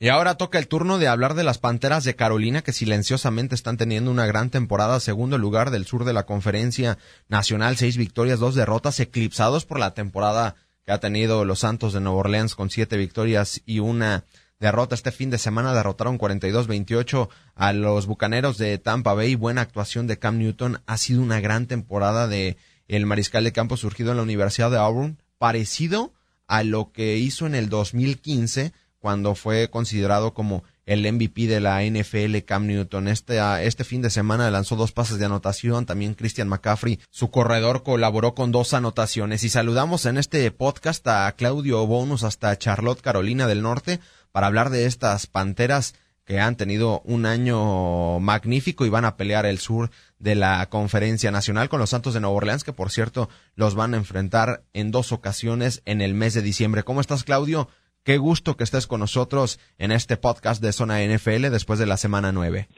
Y 0.00 0.08
ahora 0.10 0.36
toca 0.36 0.60
el 0.60 0.68
turno 0.68 0.98
de 0.98 1.08
hablar 1.08 1.34
de 1.34 1.42
las 1.42 1.58
Panteras 1.58 2.04
de 2.04 2.14
Carolina 2.14 2.62
que 2.62 2.72
silenciosamente 2.72 3.56
están 3.56 3.76
teniendo 3.76 4.12
una 4.12 4.26
gran 4.26 4.48
temporada, 4.48 5.00
segundo 5.00 5.38
lugar 5.38 5.70
del 5.70 5.86
sur 5.86 6.04
de 6.04 6.12
la 6.12 6.24
conferencia 6.24 6.98
nacional, 7.28 7.76
seis 7.76 7.96
victorias, 7.96 8.38
dos 8.38 8.54
derrotas, 8.54 9.00
eclipsados 9.00 9.66
por 9.66 9.80
la 9.80 9.94
temporada 9.94 10.54
que 10.86 10.92
ha 10.92 11.00
tenido 11.00 11.44
los 11.44 11.58
Santos 11.58 11.92
de 11.92 12.00
Nueva 12.00 12.20
Orleans 12.20 12.54
con 12.54 12.70
siete 12.70 12.96
victorias 12.96 13.60
y 13.66 13.80
una 13.80 14.24
derrota. 14.60 14.94
Este 14.94 15.12
fin 15.12 15.30
de 15.30 15.38
semana 15.38 15.74
derrotaron 15.74 16.18
42-28 16.18 17.28
a 17.54 17.72
los 17.72 18.06
Bucaneros 18.06 18.58
de 18.58 18.78
Tampa 18.78 19.14
Bay. 19.14 19.34
Buena 19.34 19.60
actuación 19.60 20.06
de 20.06 20.18
Cam 20.18 20.38
Newton. 20.38 20.80
Ha 20.86 20.98
sido 20.98 21.22
una 21.22 21.40
gran 21.40 21.66
temporada 21.66 22.28
de 22.28 22.56
el 22.88 23.06
mariscal 23.06 23.44
de 23.44 23.52
campo 23.52 23.76
surgido 23.76 24.10
en 24.10 24.16
la 24.16 24.22
Universidad 24.22 24.70
de 24.70 24.78
Auburn, 24.78 25.18
parecido 25.38 26.12
a 26.46 26.64
lo 26.64 26.92
que 26.92 27.18
hizo 27.18 27.46
en 27.46 27.54
el 27.54 27.68
2015 27.68 28.72
cuando 28.98 29.34
fue 29.34 29.70
considerado 29.70 30.34
como 30.34 30.64
el 30.88 31.10
MVP 31.12 31.46
de 31.46 31.60
la 31.60 31.84
NFL 31.84 32.38
Cam 32.46 32.66
Newton. 32.66 33.08
Este, 33.08 33.40
ah, 33.40 33.62
este 33.62 33.84
fin 33.84 34.00
de 34.00 34.08
semana 34.08 34.50
lanzó 34.50 34.74
dos 34.74 34.92
pases 34.92 35.18
de 35.18 35.26
anotación. 35.26 35.84
También 35.84 36.14
Christian 36.14 36.48
McCaffrey, 36.48 36.98
su 37.10 37.30
corredor, 37.30 37.82
colaboró 37.82 38.34
con 38.34 38.52
dos 38.52 38.72
anotaciones. 38.72 39.44
Y 39.44 39.50
saludamos 39.50 40.06
en 40.06 40.16
este 40.16 40.50
podcast 40.50 41.06
a 41.06 41.30
Claudio 41.32 41.86
Bonus 41.86 42.24
hasta 42.24 42.56
Charlotte, 42.58 43.02
Carolina 43.02 43.46
del 43.46 43.62
Norte, 43.62 44.00
para 44.32 44.46
hablar 44.46 44.70
de 44.70 44.86
estas 44.86 45.26
panteras 45.26 45.94
que 46.28 46.40
han 46.40 46.56
tenido 46.56 47.00
un 47.06 47.24
año 47.24 48.20
magnífico 48.20 48.84
y 48.84 48.90
van 48.90 49.06
a 49.06 49.16
pelear 49.16 49.46
el 49.46 49.56
sur 49.56 49.88
de 50.18 50.34
la 50.34 50.66
conferencia 50.68 51.30
nacional 51.30 51.70
con 51.70 51.80
los 51.80 51.88
Santos 51.88 52.12
de 52.12 52.20
Nueva 52.20 52.36
Orleans, 52.36 52.64
que 52.64 52.74
por 52.74 52.90
cierto 52.90 53.30
los 53.56 53.74
van 53.74 53.94
a 53.94 53.96
enfrentar 53.96 54.60
en 54.74 54.90
dos 54.90 55.12
ocasiones 55.12 55.82
en 55.86 56.02
el 56.02 56.12
mes 56.12 56.34
de 56.34 56.42
diciembre. 56.42 56.82
¿Cómo 56.82 57.00
estás, 57.00 57.24
Claudio? 57.24 57.68
Qué 58.04 58.18
gusto 58.18 58.56
que 58.56 58.64
estés 58.64 58.86
con 58.86 59.00
nosotros 59.00 59.58
en 59.78 59.90
este 59.90 60.18
podcast 60.18 60.62
de 60.62 60.72
Zona 60.72 61.00
NFL 61.02 61.50
después 61.50 61.78
de 61.78 61.86
la 61.86 61.96
semana 61.96 62.30
9. 62.30 62.68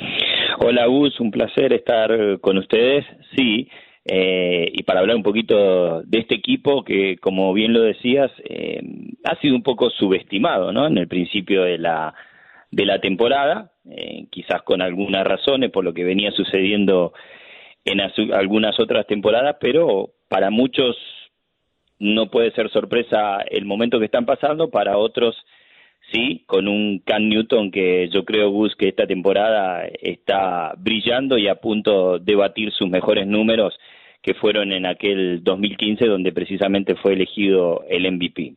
Hola 0.61 0.87
Gus, 0.87 1.19
un 1.19 1.33
placer 1.33 1.73
estar 1.73 2.11
con 2.41 2.59
ustedes. 2.59 3.05
Sí, 3.37 3.69
eh, 4.05 4.71
y 4.73 4.83
para 4.83 5.01
hablar 5.01 5.17
un 5.17 5.23
poquito 5.23 6.03
de 6.03 6.19
este 6.19 6.35
equipo 6.35 6.85
que, 6.85 7.19
como 7.19 7.53
bien 7.53 7.73
lo 7.73 7.83
decías, 7.83 8.31
eh, 8.45 8.81
ha 9.25 9.37
sido 9.37 9.55
un 9.55 9.63
poco 9.63 9.91
subestimado 9.91 10.73
¿no? 10.73 10.87
en 10.87 10.99
el 10.99 11.09
principio 11.09 11.65
de 11.65 11.79
la, 11.79 12.15
de 12.71 12.87
la 12.87 13.01
temporada, 13.01 13.73
eh, 13.91 14.27
quizás 14.31 14.63
con 14.63 14.81
algunas 14.81 15.27
razones 15.27 15.71
por 15.71 15.85
lo 15.85 15.93
que 15.93 16.05
venía 16.05 16.31
sucediendo 16.33 17.13
en 17.85 18.01
algunas 18.33 18.79
otras 18.79 19.07
temporadas, 19.07 19.57
pero 19.61 20.11
para 20.29 20.51
muchos 20.51 20.97
no 21.99 22.31
puede 22.31 22.51
ser 22.53 22.71
sorpresa 22.71 23.41
el 23.51 23.65
momento 23.65 23.99
que 23.99 24.07
están 24.07 24.27
pasando, 24.27 24.71
para 24.71 24.97
otros 24.97 25.37
sí, 26.13 26.45
con 26.47 26.69
un 26.69 27.01
Cam 27.01 27.29
Newton 27.29 27.71
que 27.71 28.09
yo 28.13 28.25
creo, 28.25 28.51
Gus, 28.51 28.75
que 28.77 28.89
esta 28.89 29.07
temporada 29.07 29.87
está 29.87 30.75
brillando 30.79 31.39
y 31.39 31.49
a 31.49 31.57
punto 31.57 32.19
de 32.19 32.35
batir 32.35 32.73
sus 32.73 32.89
mejores 32.89 33.27
números 33.27 33.75
que 34.23 34.35
fueron 34.35 34.73
en 34.73 34.87
aquel 34.87 35.43
2015 35.43 36.07
donde 36.07 36.33
precisamente 36.33 36.95
fue 36.97 37.15
elegido 37.15 37.85
el 37.89 38.11
MVP. 38.11 38.57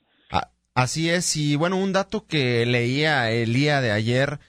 Así 0.75 1.07
es, 1.07 1.38
y 1.38 1.55
bueno, 1.55 1.77
un 1.77 1.93
dato 1.93 2.25
que 2.25 2.65
leía 2.65 3.29
el 3.29 3.53
día 3.53 3.79
de 3.79 3.91
ayer, 3.91 4.39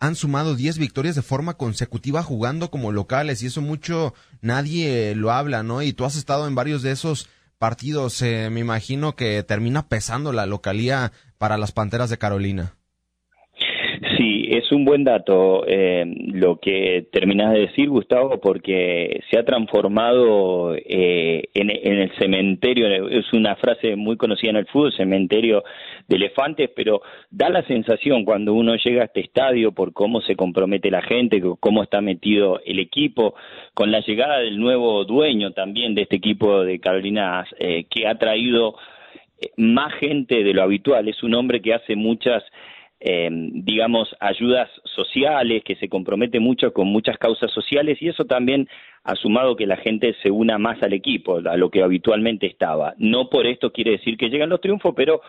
han 0.00 0.16
sumado 0.16 0.56
10 0.56 0.78
victorias 0.78 1.14
de 1.14 1.22
forma 1.22 1.54
consecutiva 1.54 2.24
jugando 2.24 2.70
como 2.70 2.90
locales 2.90 3.42
y 3.42 3.46
eso 3.46 3.60
mucho 3.60 4.12
nadie 4.40 5.14
lo 5.14 5.30
habla, 5.30 5.62
¿no? 5.62 5.82
Y 5.82 5.92
tú 5.92 6.04
has 6.04 6.16
estado 6.16 6.48
en 6.48 6.56
varios 6.56 6.82
de 6.82 6.90
esos 6.90 7.28
partidos, 7.58 8.22
eh, 8.22 8.50
me 8.50 8.60
imagino 8.60 9.14
que 9.14 9.42
termina 9.44 9.88
pesando 9.88 10.32
la 10.32 10.46
localía 10.46 11.12
para 11.38 11.56
las 11.56 11.72
Panteras 11.72 12.10
de 12.10 12.18
Carolina. 12.18 12.74
Sí, 14.16 14.46
es 14.50 14.70
un 14.70 14.84
buen 14.84 15.02
dato 15.02 15.64
eh, 15.66 16.04
lo 16.32 16.58
que 16.60 17.06
terminas 17.10 17.52
de 17.52 17.60
decir, 17.60 17.88
Gustavo, 17.88 18.40
porque 18.40 19.20
se 19.28 19.38
ha 19.38 19.44
transformado 19.44 20.74
eh, 20.76 21.44
en, 21.54 21.70
el 21.70 22.12
cementerio, 22.16 23.08
es 23.08 23.32
una 23.32 23.56
frase 23.56 23.96
muy 23.96 24.16
conocida 24.16 24.50
en 24.50 24.56
el 24.58 24.66
fútbol, 24.66 24.92
cementerio 24.92 25.64
de 26.06 26.16
elefantes, 26.16 26.70
pero 26.76 27.02
da 27.30 27.48
la 27.48 27.62
sensación 27.66 28.24
cuando 28.24 28.54
uno 28.54 28.76
llega 28.76 29.02
a 29.02 29.06
este 29.06 29.20
estadio 29.20 29.72
por 29.72 29.92
cómo 29.92 30.20
se 30.20 30.36
compromete 30.36 30.90
la 30.90 31.02
gente, 31.02 31.42
cómo 31.58 31.82
está 31.82 32.00
metido 32.00 32.60
el 32.64 32.78
equipo, 32.78 33.34
con 33.74 33.90
la 33.90 34.00
llegada 34.00 34.38
del 34.38 34.58
nuevo 34.58 35.04
dueño 35.04 35.52
también 35.52 35.94
de 35.94 36.02
este 36.02 36.16
equipo 36.16 36.62
de 36.62 36.78
Carolina, 36.78 37.44
eh, 37.58 37.86
que 37.90 38.06
ha 38.06 38.16
traído 38.16 38.76
más 39.56 39.94
gente 39.94 40.42
de 40.42 40.54
lo 40.54 40.62
habitual, 40.62 41.08
es 41.08 41.22
un 41.22 41.34
hombre 41.34 41.60
que 41.60 41.74
hace 41.74 41.96
muchas 41.96 42.42
eh, 43.00 43.28
digamos, 43.30 44.14
ayudas 44.18 44.68
sociales, 44.84 45.62
que 45.64 45.76
se 45.76 45.88
compromete 45.88 46.40
mucho 46.40 46.72
con 46.72 46.88
muchas 46.88 47.16
causas 47.16 47.52
sociales 47.52 47.98
y 48.00 48.08
eso 48.08 48.24
también 48.24 48.68
ha 49.04 49.14
sumado 49.14 49.54
que 49.54 49.66
la 49.66 49.76
gente 49.76 50.16
se 50.22 50.32
una 50.32 50.58
más 50.58 50.82
al 50.82 50.92
equipo, 50.92 51.40
a 51.48 51.56
lo 51.56 51.70
que 51.70 51.82
habitualmente 51.82 52.46
estaba. 52.46 52.94
No 52.98 53.30
por 53.30 53.46
esto 53.46 53.72
quiere 53.72 53.92
decir 53.92 54.16
que 54.16 54.30
llegan 54.30 54.48
los 54.48 54.60
triunfos, 54.60 54.94
pero 54.96 55.20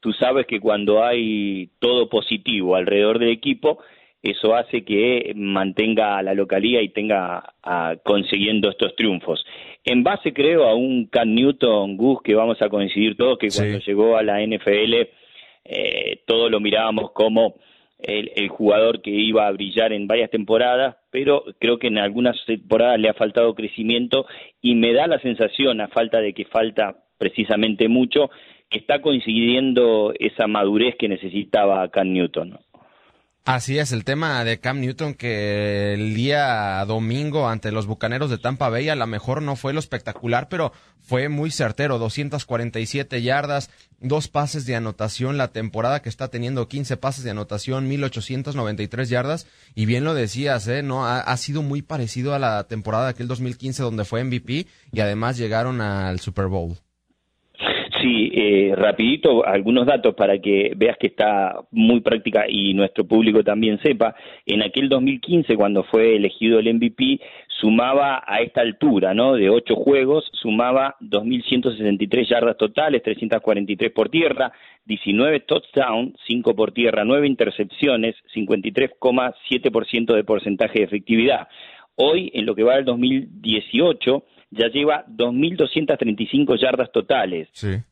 tú 0.00 0.12
sabes 0.12 0.46
que 0.46 0.60
cuando 0.60 1.02
hay 1.02 1.70
todo 1.80 2.08
positivo 2.08 2.76
alrededor 2.76 3.18
del 3.18 3.30
equipo, 3.30 3.80
eso 4.22 4.54
hace 4.54 4.84
que 4.84 5.32
mantenga 5.36 6.20
la 6.22 6.34
localía 6.34 6.82
y 6.82 6.88
tenga 6.88 7.54
consiguiendo 8.02 8.70
estos 8.70 8.96
triunfos. 8.96 9.44
En 9.84 10.02
base, 10.02 10.32
creo, 10.32 10.64
a 10.64 10.74
un 10.74 11.06
Cam 11.06 11.34
Newton, 11.34 11.96
Gus, 11.96 12.20
que 12.22 12.34
vamos 12.34 12.60
a 12.60 12.68
coincidir 12.68 13.16
todos, 13.16 13.38
que 13.38 13.48
cuando 13.48 13.78
llegó 13.78 14.16
a 14.16 14.22
la 14.22 14.40
NFL 14.44 15.08
eh, 15.70 16.22
todos 16.26 16.50
lo 16.50 16.60
mirábamos 16.60 17.12
como 17.12 17.56
el, 17.98 18.48
jugador 18.48 19.02
que 19.02 19.10
iba 19.10 19.46
a 19.46 19.52
brillar 19.52 19.92
en 19.92 20.06
varias 20.06 20.30
temporadas, 20.30 20.96
pero 21.10 21.44
creo 21.58 21.78
que 21.78 21.88
en 21.88 21.98
algunas 21.98 22.36
temporadas 22.46 22.98
le 22.98 23.10
ha 23.10 23.14
faltado 23.14 23.54
crecimiento 23.54 24.26
y 24.62 24.74
me 24.76 24.94
da 24.94 25.06
la 25.06 25.20
sensación, 25.20 25.82
a 25.82 25.88
falta 25.88 26.20
de 26.20 26.32
que 26.32 26.46
falta 26.46 26.96
precisamente 27.18 27.88
mucho, 27.88 28.30
que 28.70 28.78
está 28.78 29.02
coincidiendo 29.02 30.14
esa 30.18 30.46
madurez 30.46 30.96
que 30.96 31.08
necesitaba 31.08 31.88
Cam 31.90 32.12
Newton. 32.12 32.58
Así 33.50 33.78
es, 33.78 33.92
el 33.92 34.04
tema 34.04 34.44
de 34.44 34.60
Cam 34.60 34.78
Newton 34.78 35.14
que 35.14 35.94
el 35.94 36.14
día 36.14 36.84
domingo 36.84 37.48
ante 37.48 37.72
los 37.72 37.86
Bucaneros 37.86 38.28
de 38.28 38.36
Tampa 38.36 38.68
Bay 38.68 38.90
a 38.90 38.94
lo 38.94 39.06
mejor 39.06 39.40
no 39.40 39.56
fue 39.56 39.72
lo 39.72 39.78
espectacular, 39.78 40.50
pero 40.50 40.74
fue 41.00 41.30
muy 41.30 41.50
certero, 41.50 41.98
247 41.98 43.22
yardas, 43.22 43.70
dos 44.00 44.28
pases 44.28 44.66
de 44.66 44.76
anotación, 44.76 45.38
la 45.38 45.48
temporada 45.48 46.02
que 46.02 46.10
está 46.10 46.28
teniendo 46.28 46.68
15 46.68 46.98
pases 46.98 47.24
de 47.24 47.30
anotación, 47.30 47.88
1893 47.88 49.08
yardas, 49.08 49.46
y 49.74 49.86
bien 49.86 50.04
lo 50.04 50.12
decías, 50.12 50.68
¿eh? 50.68 50.82
No, 50.82 51.06
ha, 51.06 51.20
ha 51.20 51.36
sido 51.38 51.62
muy 51.62 51.80
parecido 51.80 52.34
a 52.34 52.38
la 52.38 52.64
temporada 52.64 53.04
de 53.04 53.10
aquel 53.12 53.28
2015 53.28 53.82
donde 53.82 54.04
fue 54.04 54.22
MVP 54.24 54.66
y 54.92 55.00
además 55.00 55.38
llegaron 55.38 55.80
al 55.80 56.20
Super 56.20 56.48
Bowl. 56.48 56.76
Sí, 58.00 58.30
eh, 58.32 58.74
rapidito, 58.76 59.44
algunos 59.44 59.86
datos 59.86 60.14
para 60.14 60.38
que 60.38 60.72
veas 60.76 60.96
que 60.98 61.08
está 61.08 61.60
muy 61.72 62.00
práctica 62.00 62.44
y 62.48 62.72
nuestro 62.74 63.04
público 63.04 63.42
también 63.42 63.80
sepa. 63.82 64.14
En 64.46 64.62
aquel 64.62 64.88
2015, 64.88 65.56
cuando 65.56 65.82
fue 65.82 66.14
elegido 66.14 66.60
el 66.60 66.72
MVP, 66.74 67.20
sumaba 67.60 68.22
a 68.24 68.40
esta 68.40 68.60
altura, 68.60 69.14
¿no? 69.14 69.34
De 69.34 69.50
ocho 69.50 69.74
juegos, 69.74 70.30
sumaba 70.32 70.96
2.163 71.00 72.28
yardas 72.28 72.56
totales, 72.56 73.02
343 73.02 73.90
por 73.90 74.10
tierra, 74.10 74.52
19 74.84 75.40
touchdowns, 75.40 76.14
5 76.26 76.54
por 76.54 76.72
tierra, 76.72 77.04
9 77.04 77.26
intercepciones, 77.26 78.14
53,7% 78.34 80.14
de 80.14 80.24
porcentaje 80.24 80.78
de 80.78 80.84
efectividad. 80.84 81.48
Hoy, 81.96 82.30
en 82.32 82.46
lo 82.46 82.54
que 82.54 82.62
va 82.62 82.76
del 82.76 82.84
2018, 82.84 84.24
ya 84.50 84.68
lleva 84.68 85.04
2.235 85.06 86.58
yardas 86.60 86.92
totales. 86.92 87.48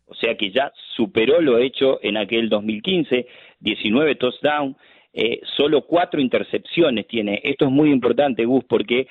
O 0.07 0.15
sea 0.15 0.37
que 0.37 0.51
ya 0.51 0.73
superó 0.97 1.41
lo 1.41 1.59
hecho 1.59 1.99
en 2.03 2.17
aquel 2.17 2.49
2015, 2.49 3.27
19 3.61 4.15
touchdowns, 4.17 4.77
eh, 5.13 5.41
solo 5.57 5.83
cuatro 5.83 6.21
intercepciones 6.21 7.07
tiene. 7.07 7.41
Esto 7.43 7.67
es 7.67 7.71
muy 7.71 7.91
importante, 7.91 8.45
Gus, 8.45 8.65
porque 8.69 9.09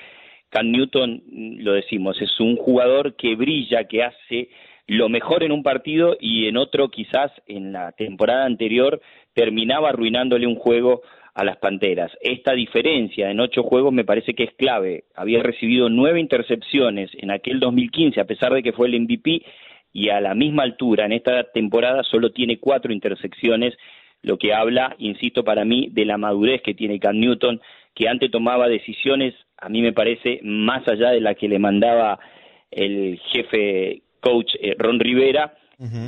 Cam 0.50 0.72
Newton, 0.72 1.24
lo 1.60 1.74
decimos, 1.74 2.22
es 2.22 2.40
un 2.40 2.56
jugador 2.56 3.16
que 3.16 3.36
brilla, 3.36 3.86
que 3.86 4.04
hace 4.04 4.50
lo 4.88 5.10
mejor 5.10 5.44
en 5.44 5.52
un 5.52 5.64
partido 5.64 6.16
y 6.20 6.48
en 6.48 6.58
otro 6.58 6.90
quizás 6.90 7.32
en 7.48 7.74
la 7.74 7.92
temporada 7.94 8.46
anterior 8.46 9.02
terminaba 9.34 9.90
arruinándole 9.90 10.46
un 10.48 10.56
juego 10.56 11.02
a 11.34 11.44
las 11.44 11.58
Panteras. 11.58 12.12
Esta 12.22 12.54
diferencia 12.54 13.30
en 13.30 13.40
ocho 13.40 13.64
juegos 13.64 13.92
me 13.92 14.06
parece 14.06 14.34
que 14.34 14.44
es 14.44 14.54
clave. 14.54 15.04
Había 15.16 15.44
recibido 15.44 15.90
nueve 15.90 16.20
intercepciones 16.20 17.10
en 17.14 17.32
aquel 17.32 17.60
2015, 17.60 18.22
a 18.22 18.26
pesar 18.26 18.54
de 18.54 18.64
que 18.64 18.72
fue 18.72 18.88
el 18.88 19.02
MVP, 19.02 19.42
y 19.96 20.10
a 20.10 20.20
la 20.20 20.36
misma 20.36 20.64
altura 20.64 21.06
en 21.06 21.14
esta 21.14 21.46
temporada 21.54 22.04
solo 22.04 22.32
tiene 22.32 22.60
cuatro 22.60 22.92
intercepciones, 22.92 23.74
lo 24.24 24.38
que 24.38 24.54
habla, 24.54 24.94
insisto, 25.00 25.46
para 25.46 25.64
mí, 25.64 25.88
de 25.90 26.04
la 26.04 26.18
madurez 26.18 26.62
que 26.62 26.74
tiene 26.74 27.00
Cam 27.00 27.18
Newton, 27.18 27.62
que 27.94 28.10
antes 28.10 28.30
tomaba 28.30 28.68
decisiones, 28.68 29.34
a 29.58 29.70
mí 29.70 29.82
me 29.82 29.94
parece, 29.94 30.42
más 30.44 30.86
allá 30.90 31.12
de 31.12 31.22
la 31.22 31.34
que 31.36 31.48
le 31.48 31.60
mandaba 31.60 32.20
el 32.72 33.22
jefe 33.32 34.02
coach 34.20 34.56
eh, 34.60 34.76
Ron 34.78 35.00
Rivera, 35.00 35.54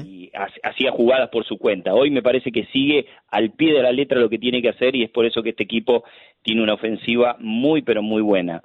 y 0.05 0.31
hacía 0.63 0.91
jugadas 0.91 1.29
por 1.29 1.45
su 1.45 1.57
cuenta. 1.57 1.93
Hoy 1.93 2.09
me 2.09 2.21
parece 2.21 2.53
que 2.53 2.65
sigue 2.67 3.05
al 3.29 3.51
pie 3.51 3.73
de 3.73 3.83
la 3.83 3.91
letra 3.91 4.19
lo 4.19 4.29
que 4.29 4.37
tiene 4.37 4.61
que 4.61 4.69
hacer 4.69 4.95
y 4.95 5.03
es 5.03 5.09
por 5.09 5.25
eso 5.25 5.43
que 5.43 5.49
este 5.49 5.63
equipo 5.63 6.05
tiene 6.41 6.63
una 6.63 6.75
ofensiva 6.75 7.35
muy 7.39 7.81
pero 7.81 8.01
muy 8.01 8.21
buena. 8.21 8.61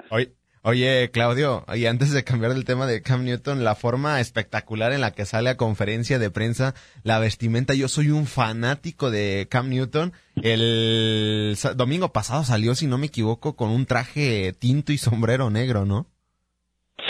Oye, 0.65 1.11
Claudio, 1.11 1.65
y 1.75 1.87
antes 1.87 2.15
de 2.15 2.23
cambiar 2.23 2.53
el 2.53 2.65
tema 2.65 2.87
de 2.87 3.03
Cam 3.03 3.25
Newton, 3.25 3.65
la 3.65 3.75
forma 3.75 4.21
espectacular 4.21 4.93
en 4.93 5.01
la 5.01 5.11
que 5.11 5.25
sale 5.25 5.51
a 5.51 5.57
conferencia 5.57 6.21
de 6.21 6.31
prensa, 6.31 6.75
la 7.03 7.19
vestimenta, 7.19 7.75
yo 7.75 7.89
soy 7.89 8.11
un 8.11 8.27
fanático 8.27 9.11
de 9.11 9.49
Cam 9.51 9.71
Newton. 9.71 10.13
El 10.41 11.57
domingo 11.77 12.13
pasado 12.13 12.45
salió, 12.45 12.77
si 12.77 12.87
no 12.87 12.97
me 12.97 13.07
equivoco, 13.07 13.57
con 13.57 13.71
un 13.71 13.87
traje 13.87 14.53
tinto 14.53 14.93
y 14.93 14.99
sombrero 14.99 15.51
negro, 15.51 15.85
¿no? 15.85 16.07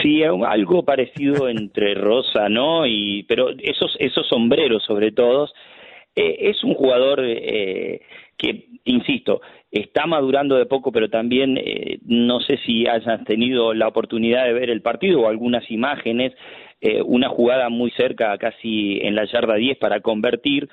Sí, 0.01 0.23
algo 0.25 0.87
parecido 0.87 1.47
entre 1.51 1.93
rosa, 1.93 2.49
¿no? 2.49 2.87
Y 2.87 3.25
pero 3.25 3.51
esos 3.51 3.95
esos 3.99 4.27
sombreros, 4.29 4.83
sobre 4.83 5.13
todo, 5.13 5.51
eh, 6.17 6.37
es 6.51 6.65
un 6.65 6.73
jugador 6.73 7.21
eh, 7.23 8.01
que, 8.43 8.67
insisto, 8.85 9.41
está 9.71 10.07
madurando 10.07 10.57
de 10.57 10.67
poco, 10.67 10.93
pero 10.93 11.09
también 11.09 11.57
eh, 11.57 11.99
no 12.05 12.41
sé 12.41 12.59
si 12.67 12.87
hayas 12.87 13.25
tenido 13.25 13.73
la 13.73 13.89
oportunidad 13.89 14.45
de 14.45 14.53
ver 14.53 14.69
el 14.71 14.83
partido 14.83 15.21
o 15.21 15.29
algunas 15.29 15.71
imágenes, 15.71 16.33
una 17.05 17.29
jugada 17.29 17.69
muy 17.69 17.93
cerca, 17.93 18.37
casi 18.39 18.99
en 19.03 19.15
la 19.15 19.25
yarda 19.25 19.55
10 19.55 19.79
para 19.79 20.01
convertir. 20.01 20.69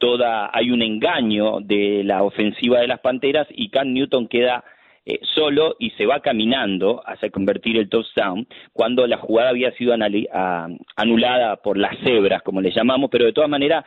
toda 0.00 0.50
hay 0.52 0.72
un 0.72 0.82
engaño 0.82 1.60
de 1.60 2.02
la 2.02 2.24
ofensiva 2.24 2.80
de 2.80 2.88
las 2.88 2.98
Panteras 2.98 3.46
y 3.50 3.68
Cam 3.70 3.92
Newton 3.92 4.26
queda 4.26 4.64
eh, 5.08 5.20
solo 5.36 5.76
y 5.78 5.90
se 5.90 6.04
va 6.04 6.18
caminando 6.18 7.00
hacia 7.06 7.30
convertir 7.30 7.76
el 7.76 7.88
touchdown 7.88 8.44
cuando 8.72 9.06
la 9.06 9.18
jugada 9.18 9.50
había 9.50 9.70
sido 9.76 9.94
anulada 10.96 11.56
por 11.62 11.78
las 11.78 11.96
cebras, 12.00 12.42
como 12.42 12.60
le 12.60 12.72
llamamos, 12.72 13.08
pero 13.08 13.24
de 13.24 13.32
todas 13.32 13.48
maneras 13.48 13.84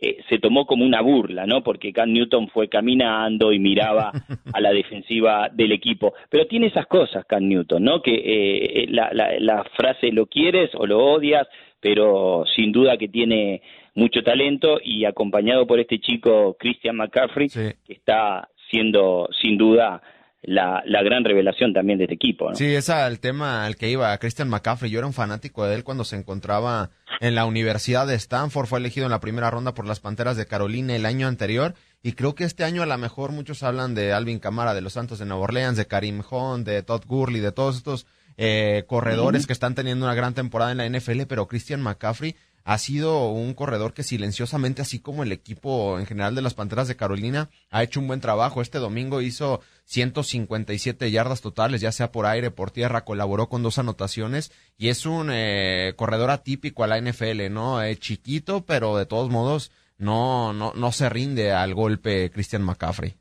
eh, 0.00 0.18
se 0.28 0.38
tomó 0.38 0.64
como 0.64 0.84
una 0.84 1.00
burla, 1.00 1.44
¿no? 1.44 1.62
Porque 1.64 1.92
Cam 1.92 2.12
Newton 2.12 2.48
fue 2.48 2.68
caminando 2.68 3.52
y 3.52 3.58
miraba 3.58 4.12
a 4.52 4.60
la 4.60 4.72
defensiva 4.72 5.48
del 5.52 5.72
equipo. 5.72 6.14
Pero 6.30 6.46
tiene 6.46 6.68
esas 6.68 6.86
cosas, 6.86 7.24
Cam 7.26 7.48
Newton, 7.48 7.82
¿no? 7.82 8.00
Que 8.00 8.14
eh, 8.14 8.86
la, 8.90 9.10
la, 9.12 9.64
frase 9.76 10.12
lo 10.12 10.26
quieres 10.26 10.70
o 10.74 10.86
lo 10.86 11.04
odias, 11.04 11.48
pero 11.80 12.44
sin 12.54 12.70
duda 12.70 12.96
que 12.96 13.08
tiene 13.08 13.60
mucho 13.94 14.22
talento 14.22 14.78
y 14.82 15.04
acompañado 15.04 15.66
por 15.66 15.80
este 15.80 15.98
chico 15.98 16.56
Christian 16.58 16.96
McCaffrey, 16.96 17.48
que 17.48 17.74
está 17.88 18.48
siendo 18.70 19.28
sin 19.40 19.58
duda 19.58 20.00
la, 20.42 20.82
la, 20.86 21.02
gran 21.02 21.24
revelación 21.24 21.72
también 21.72 21.98
de 21.98 22.04
este 22.04 22.14
equipo. 22.14 22.50
¿no? 22.50 22.54
Sí, 22.54 22.66
es 22.66 22.88
el 22.88 23.20
tema 23.20 23.66
al 23.66 23.76
que 23.76 23.90
iba 23.90 24.16
Christian 24.18 24.48
McCaffrey. 24.48 24.90
Yo 24.90 24.98
era 24.98 25.06
un 25.06 25.12
fanático 25.12 25.66
de 25.66 25.74
él 25.74 25.84
cuando 25.84 26.04
se 26.04 26.16
encontraba 26.16 26.90
en 27.20 27.34
la 27.34 27.44
Universidad 27.44 28.06
de 28.06 28.14
Stanford. 28.14 28.66
Fue 28.66 28.78
elegido 28.78 29.06
en 29.06 29.10
la 29.10 29.20
primera 29.20 29.50
ronda 29.50 29.74
por 29.74 29.86
las 29.86 30.00
Panteras 30.00 30.36
de 30.36 30.46
Carolina 30.46 30.94
el 30.94 31.06
año 31.06 31.26
anterior. 31.26 31.74
Y 32.02 32.12
creo 32.12 32.34
que 32.34 32.44
este 32.44 32.64
año 32.64 32.82
a 32.82 32.86
lo 32.86 32.96
mejor 32.98 33.32
muchos 33.32 33.62
hablan 33.62 33.94
de 33.94 34.12
Alvin 34.12 34.38
Camara, 34.38 34.74
de 34.74 34.80
los 34.80 34.92
Santos 34.92 35.18
de 35.18 35.26
Nueva 35.26 35.42
Orleans, 35.42 35.76
de 35.76 35.86
Karim 35.86 36.22
Hunt, 36.30 36.66
de 36.66 36.82
Todd 36.82 37.02
Gurley, 37.06 37.40
de 37.40 37.52
todos 37.52 37.76
estos 37.76 38.06
eh, 38.36 38.84
corredores 38.86 39.48
que 39.48 39.52
están 39.52 39.74
teniendo 39.74 40.06
una 40.06 40.14
gran 40.14 40.32
temporada 40.32 40.70
en 40.70 40.78
la 40.78 40.88
NFL, 40.88 41.22
pero 41.28 41.48
Christian 41.48 41.82
McCaffrey 41.82 42.36
ha 42.68 42.76
sido 42.76 43.30
un 43.30 43.54
corredor 43.54 43.94
que 43.94 44.02
silenciosamente, 44.02 44.82
así 44.82 45.00
como 45.00 45.22
el 45.22 45.32
equipo 45.32 45.98
en 45.98 46.04
general 46.04 46.34
de 46.34 46.42
las 46.42 46.52
Panteras 46.52 46.86
de 46.86 46.96
Carolina, 46.96 47.48
ha 47.70 47.82
hecho 47.82 47.98
un 47.98 48.06
buen 48.06 48.20
trabajo. 48.20 48.60
Este 48.60 48.76
domingo 48.76 49.22
hizo 49.22 49.62
157 49.84 51.10
yardas 51.10 51.40
totales, 51.40 51.80
ya 51.80 51.92
sea 51.92 52.12
por 52.12 52.26
aire, 52.26 52.50
por 52.50 52.70
tierra, 52.70 53.06
colaboró 53.06 53.48
con 53.48 53.62
dos 53.62 53.78
anotaciones 53.78 54.52
y 54.76 54.88
es 54.88 55.06
un 55.06 55.30
eh, 55.32 55.94
corredor 55.96 56.28
atípico 56.28 56.84
a 56.84 56.88
la 56.88 57.00
NFL, 57.00 57.50
¿no? 57.50 57.80
Es 57.80 58.00
chiquito, 58.00 58.62
pero 58.66 58.98
de 58.98 59.06
todos 59.06 59.30
modos 59.30 59.72
no, 59.96 60.52
no, 60.52 60.74
no 60.74 60.92
se 60.92 61.08
rinde 61.08 61.52
al 61.52 61.72
golpe 61.72 62.30
Christian 62.30 62.64
McCaffrey 62.64 63.14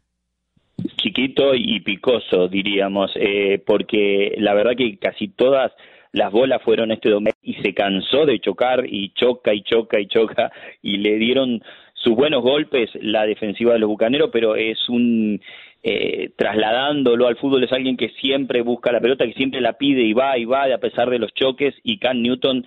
chiquito 0.97 1.55
y 1.55 1.79
picoso, 1.79 2.47
diríamos, 2.49 3.11
eh, 3.15 3.63
porque 3.65 4.35
la 4.37 4.53
verdad 4.53 4.73
que 4.77 4.97
casi 4.97 5.29
todas 5.29 5.71
las 6.17 6.31
bolas 6.31 6.61
fueron 6.63 6.91
este 6.91 7.09
domingo 7.09 7.37
y 7.43 7.53
se 7.55 7.73
cansó 7.73 8.25
de 8.25 8.39
chocar 8.39 8.85
y 8.87 9.09
choca 9.13 9.53
y 9.53 9.61
choca 9.61 9.99
y 9.99 10.07
choca 10.07 10.51
y 10.81 10.97
le 10.97 11.17
dieron 11.17 11.61
sus 11.93 12.15
buenos 12.15 12.41
golpes 12.41 12.89
la 13.01 13.25
defensiva 13.25 13.73
de 13.73 13.79
los 13.79 13.89
Bucaneros, 13.89 14.29
pero 14.31 14.55
es 14.55 14.89
un 14.89 15.39
eh, 15.83 16.31
trasladándolo 16.35 17.27
al 17.27 17.37
fútbol 17.37 17.63
es 17.63 17.71
alguien 17.71 17.97
que 17.97 18.09
siempre 18.19 18.61
busca 18.61 18.91
la 18.91 18.99
pelota, 18.99 19.25
que 19.25 19.33
siempre 19.33 19.61
la 19.61 19.73
pide 19.73 20.01
y 20.01 20.13
va 20.13 20.37
y 20.37 20.45
va 20.45 20.63
a 20.73 20.77
pesar 20.79 21.09
de 21.09 21.19
los 21.19 21.33
choques 21.33 21.75
y 21.83 21.99
Cam 21.99 22.21
Newton 22.21 22.65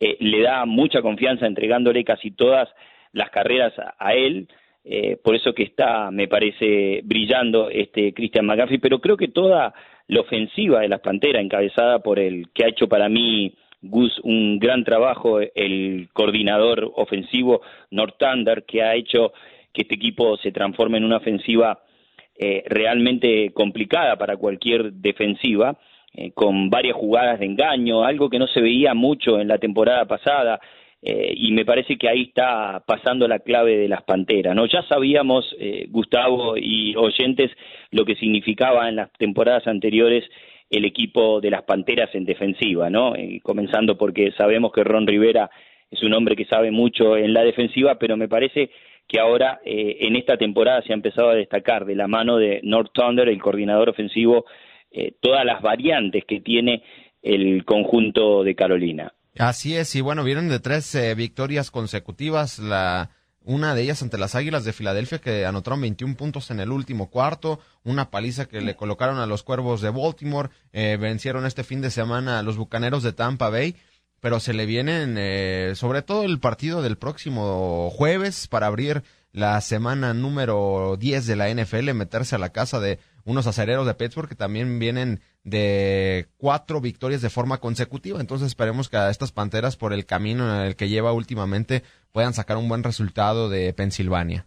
eh, 0.00 0.16
le 0.20 0.42
da 0.42 0.64
mucha 0.64 1.02
confianza 1.02 1.46
entregándole 1.46 2.04
casi 2.04 2.30
todas 2.30 2.68
las 3.12 3.30
carreras 3.30 3.72
a, 3.98 4.14
él. 4.14 4.48
Eh, 4.84 5.16
por 5.22 5.34
eso 5.36 5.54
que 5.54 5.62
está, 5.62 6.10
me 6.10 6.26
parece, 6.26 7.02
brillando 7.04 7.70
este 7.70 8.12
Christian 8.12 8.46
McCaffrey, 8.46 8.78
pero 8.78 9.00
creo 9.00 9.16
que 9.16 9.28
toda 9.28 9.72
la 10.08 10.20
ofensiva 10.20 10.80
de 10.80 10.88
las 10.88 11.00
Panteras, 11.00 11.42
encabezada 11.42 12.00
por 12.00 12.18
el 12.18 12.48
que 12.52 12.64
ha 12.64 12.68
hecho 12.68 12.88
para 12.88 13.08
mí 13.08 13.54
Gus 13.80 14.20
un 14.22 14.58
gran 14.58 14.84
trabajo, 14.84 15.40
el 15.40 16.08
coordinador 16.12 16.92
ofensivo 16.96 17.62
Northander, 17.90 18.64
que 18.64 18.82
ha 18.82 18.94
hecho 18.94 19.32
que 19.72 19.82
este 19.82 19.94
equipo 19.94 20.36
se 20.38 20.52
transforme 20.52 20.98
en 20.98 21.04
una 21.04 21.16
ofensiva 21.16 21.80
eh, 22.38 22.64
realmente 22.66 23.50
complicada 23.52 24.16
para 24.16 24.36
cualquier 24.36 24.92
defensiva, 24.92 25.78
eh, 26.14 26.32
con 26.32 26.70
varias 26.70 26.96
jugadas 26.96 27.40
de 27.40 27.46
engaño, 27.46 28.04
algo 28.04 28.28
que 28.28 28.38
no 28.38 28.46
se 28.46 28.60
veía 28.60 28.94
mucho 28.94 29.40
en 29.40 29.48
la 29.48 29.58
temporada 29.58 30.04
pasada. 30.06 30.60
Eh, 31.04 31.34
y 31.36 31.50
me 31.50 31.64
parece 31.64 31.98
que 31.98 32.08
ahí 32.08 32.22
está 32.22 32.84
pasando 32.86 33.26
la 33.26 33.40
clave 33.40 33.76
de 33.76 33.88
las 33.88 34.02
panteras. 34.02 34.54
¿no? 34.54 34.66
Ya 34.66 34.82
sabíamos, 34.84 35.54
eh, 35.58 35.86
Gustavo 35.90 36.56
y 36.56 36.94
oyentes, 36.94 37.50
lo 37.90 38.04
que 38.04 38.14
significaba 38.14 38.88
en 38.88 38.96
las 38.96 39.12
temporadas 39.14 39.66
anteriores 39.66 40.24
el 40.70 40.84
equipo 40.84 41.40
de 41.40 41.50
las 41.50 41.62
panteras 41.64 42.14
en 42.14 42.24
defensiva, 42.24 42.88
¿no? 42.88 43.14
Eh, 43.14 43.40
comenzando 43.42 43.98
porque 43.98 44.32
sabemos 44.38 44.72
que 44.72 44.84
Ron 44.84 45.06
Rivera 45.06 45.50
es 45.90 46.02
un 46.02 46.14
hombre 46.14 46.34
que 46.34 46.46
sabe 46.46 46.70
mucho 46.70 47.16
en 47.16 47.34
la 47.34 47.44
defensiva, 47.44 47.98
pero 47.98 48.16
me 48.16 48.28
parece 48.28 48.70
que 49.06 49.20
ahora 49.20 49.60
en 49.64 50.16
esta 50.16 50.38
temporada 50.38 50.80
se 50.80 50.92
ha 50.92 50.96
empezado 50.96 51.28
a 51.28 51.34
destacar 51.34 51.84
de 51.84 51.96
la 51.96 52.08
mano 52.08 52.38
de 52.38 52.60
North 52.62 52.92
Thunder, 52.94 53.28
el 53.28 53.42
coordinador 53.42 53.90
ofensivo, 53.90 54.46
todas 55.20 55.44
las 55.44 55.60
variantes 55.60 56.24
que 56.24 56.40
tiene 56.40 56.82
el 57.20 57.66
conjunto 57.66 58.42
de 58.42 58.54
Carolina. 58.54 59.12
Así 59.38 59.76
es, 59.76 59.94
y 59.94 60.00
bueno, 60.00 60.24
vienen 60.24 60.48
de 60.48 60.60
tres 60.60 60.94
eh, 60.94 61.14
victorias 61.14 61.70
consecutivas, 61.70 62.58
la 62.58 63.10
una 63.44 63.74
de 63.74 63.82
ellas 63.82 64.02
ante 64.02 64.18
las 64.18 64.34
Águilas 64.34 64.64
de 64.64 64.72
Filadelfia 64.72 65.18
que 65.18 65.46
anotaron 65.46 65.80
21 65.80 66.16
puntos 66.16 66.50
en 66.50 66.60
el 66.60 66.70
último 66.70 67.10
cuarto, 67.10 67.58
una 67.82 68.10
paliza 68.10 68.46
que 68.46 68.60
le 68.60 68.76
colocaron 68.76 69.18
a 69.18 69.26
los 69.26 69.42
Cuervos 69.42 69.80
de 69.80 69.90
Baltimore, 69.90 70.50
eh, 70.72 70.96
vencieron 71.00 71.44
este 71.46 71.64
fin 71.64 71.80
de 71.80 71.90
semana 71.90 72.38
a 72.38 72.42
los 72.42 72.56
Bucaneros 72.56 73.02
de 73.02 73.12
Tampa 73.12 73.50
Bay, 73.50 73.76
pero 74.20 74.38
se 74.38 74.52
le 74.52 74.66
vienen 74.66 75.16
eh, 75.18 75.72
sobre 75.74 76.02
todo 76.02 76.22
el 76.22 76.38
partido 76.38 76.82
del 76.82 76.98
próximo 76.98 77.90
jueves 77.90 78.46
para 78.46 78.68
abrir 78.68 79.02
la 79.32 79.60
semana 79.60 80.14
número 80.14 80.96
10 80.98 81.26
de 81.26 81.36
la 81.36 81.52
NFL, 81.52 81.94
meterse 81.94 82.36
a 82.36 82.38
la 82.38 82.50
casa 82.50 82.78
de 82.78 83.00
unos 83.24 83.46
acereros 83.46 83.86
de 83.86 83.94
Pittsburgh 83.94 84.28
que 84.28 84.34
también 84.34 84.78
vienen 84.78 85.20
de 85.44 86.26
cuatro 86.36 86.80
victorias 86.80 87.22
de 87.22 87.30
forma 87.30 87.58
consecutiva. 87.58 88.20
Entonces 88.20 88.48
esperemos 88.48 88.88
que 88.88 88.96
a 88.96 89.10
estas 89.10 89.32
Panteras, 89.32 89.76
por 89.76 89.92
el 89.92 90.06
camino 90.06 90.44
en 90.44 90.66
el 90.66 90.76
que 90.76 90.88
lleva 90.88 91.12
últimamente, 91.12 91.82
puedan 92.12 92.32
sacar 92.32 92.56
un 92.56 92.68
buen 92.68 92.82
resultado 92.82 93.48
de 93.48 93.72
Pensilvania. 93.72 94.46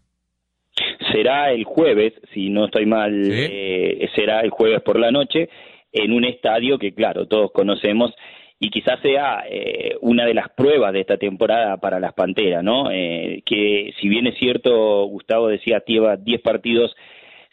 Será 1.11 1.51
el 1.51 1.63
jueves, 1.63 2.13
si 2.33 2.49
no 2.49 2.65
estoy 2.65 2.85
mal, 2.85 3.13
eh, 3.31 4.09
será 4.15 4.41
el 4.41 4.49
jueves 4.49 4.81
por 4.81 4.99
la 4.99 5.11
noche, 5.11 5.49
en 5.91 6.11
un 6.11 6.25
estadio 6.25 6.77
que, 6.77 6.93
claro, 6.93 7.27
todos 7.27 7.51
conocemos 7.51 8.13
y 8.59 8.69
quizás 8.69 8.99
sea 9.01 9.43
eh, 9.49 9.95
una 10.01 10.25
de 10.25 10.33
las 10.33 10.49
pruebas 10.49 10.93
de 10.93 11.01
esta 11.01 11.17
temporada 11.17 11.77
para 11.77 11.99
las 11.99 12.13
Panteras, 12.13 12.63
¿no? 12.63 12.89
Eh, 12.91 13.41
que 13.45 13.93
si 13.99 14.07
bien 14.07 14.27
es 14.27 14.37
cierto, 14.37 15.05
Gustavo 15.05 15.49
decía, 15.49 15.83
lleva 15.85 16.15
10 16.17 16.41
partidos 16.41 16.95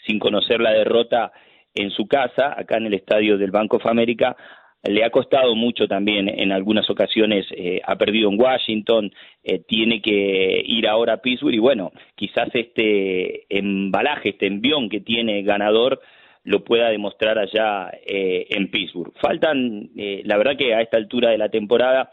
sin 0.06 0.18
conocer 0.18 0.60
la 0.60 0.72
derrota 0.72 1.32
en 1.74 1.90
su 1.90 2.06
casa, 2.06 2.54
acá 2.56 2.76
en 2.76 2.86
el 2.86 2.94
estadio 2.94 3.38
del 3.38 3.50
Banco 3.50 3.76
of 3.76 3.86
America, 3.86 4.36
le 4.84 5.04
ha 5.04 5.10
costado 5.10 5.54
mucho 5.54 5.86
también 5.86 6.28
en 6.28 6.50
algunas 6.50 6.90
ocasiones, 6.90 7.46
eh, 7.52 7.80
ha 7.84 7.96
perdido 7.96 8.30
en 8.30 8.40
Washington, 8.40 9.12
eh, 9.44 9.60
tiene 9.60 10.02
que 10.02 10.62
ir 10.66 10.88
ahora 10.88 11.14
a 11.14 11.22
Pittsburgh 11.22 11.54
y 11.54 11.58
bueno, 11.58 11.92
quizás 12.16 12.48
este 12.54 13.46
embalaje, 13.48 14.30
este 14.30 14.46
envión 14.46 14.88
que 14.88 15.00
tiene 15.00 15.42
ganador 15.42 16.00
lo 16.44 16.64
pueda 16.64 16.90
demostrar 16.90 17.38
allá 17.38 17.90
eh, 18.04 18.46
en 18.50 18.68
Pittsburgh. 18.72 19.12
Faltan, 19.20 19.90
la 19.94 20.36
verdad 20.36 20.56
que 20.56 20.74
a 20.74 20.80
esta 20.80 20.96
altura 20.96 21.30
de 21.30 21.38
la 21.38 21.48
temporada 21.48 22.10